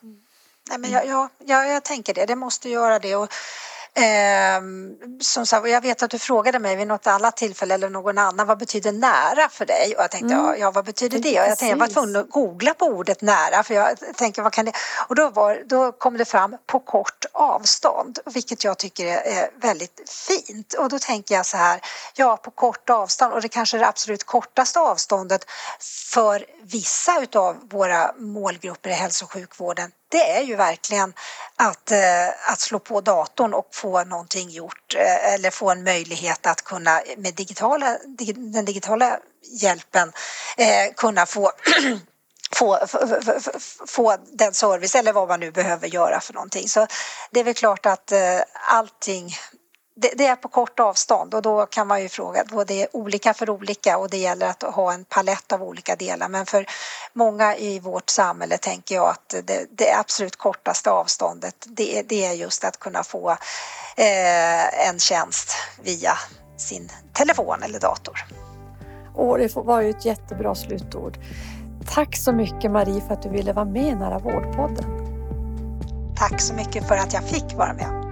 [0.03, 0.23] Mm.
[0.69, 3.17] Nej, men jag, jag, jag, jag tänker det, det måste göra det.
[3.17, 3.29] Och
[3.97, 4.63] Eh,
[5.21, 8.47] som sagt, jag vet att du frågade mig vid något annat tillfälle eller någon annan,
[8.47, 9.95] vad betyder nära för dig?
[9.97, 10.61] Och jag tänkte, mm.
[10.61, 11.41] ja vad betyder det?
[11.41, 14.53] Och jag tänkte, jag var tvungen att googla på ordet nära för jag tänker, vad
[14.53, 14.73] kan det?
[15.09, 20.11] Och då, var, då kom det fram på kort avstånd, vilket jag tycker är väldigt
[20.29, 20.75] fint.
[20.75, 21.81] Och då tänker jag så här,
[22.15, 25.47] ja på kort avstånd och det kanske är det absolut kortaste avståndet
[26.13, 31.15] för vissa utav våra målgrupper i hälso och sjukvården det är ju verkligen
[31.57, 36.47] att, eh, att slå på datorn och få någonting gjort eh, eller få en möjlighet
[36.47, 37.99] att kunna med digitala,
[38.37, 39.19] den digitala
[39.61, 40.13] hjälpen
[40.57, 41.53] eh, kunna få
[42.57, 42.79] Få,
[43.87, 46.69] få, den service eller vad man nu behöver göra för någonting.
[46.69, 46.87] Så
[47.31, 49.37] det är väl klart att eh, allting
[49.97, 52.97] det, det, är på kort avstånd och då kan man ju fråga, då det är
[52.97, 56.67] olika för olika och det gäller att ha en palett av olika delar men för
[57.13, 62.33] många i vårt samhälle tänker jag att det, det absolut kortaste avståndet det, det är
[62.33, 63.31] just att kunna få
[63.97, 66.13] eh, en tjänst via
[66.57, 68.25] sin telefon eller dator.
[69.15, 71.19] Och det var ju ett jättebra slutord.
[71.95, 74.85] Tack så mycket Marie för att du ville vara med i Nära vårdpodden.
[76.17, 78.04] Tack så mycket för att jag fick vara med.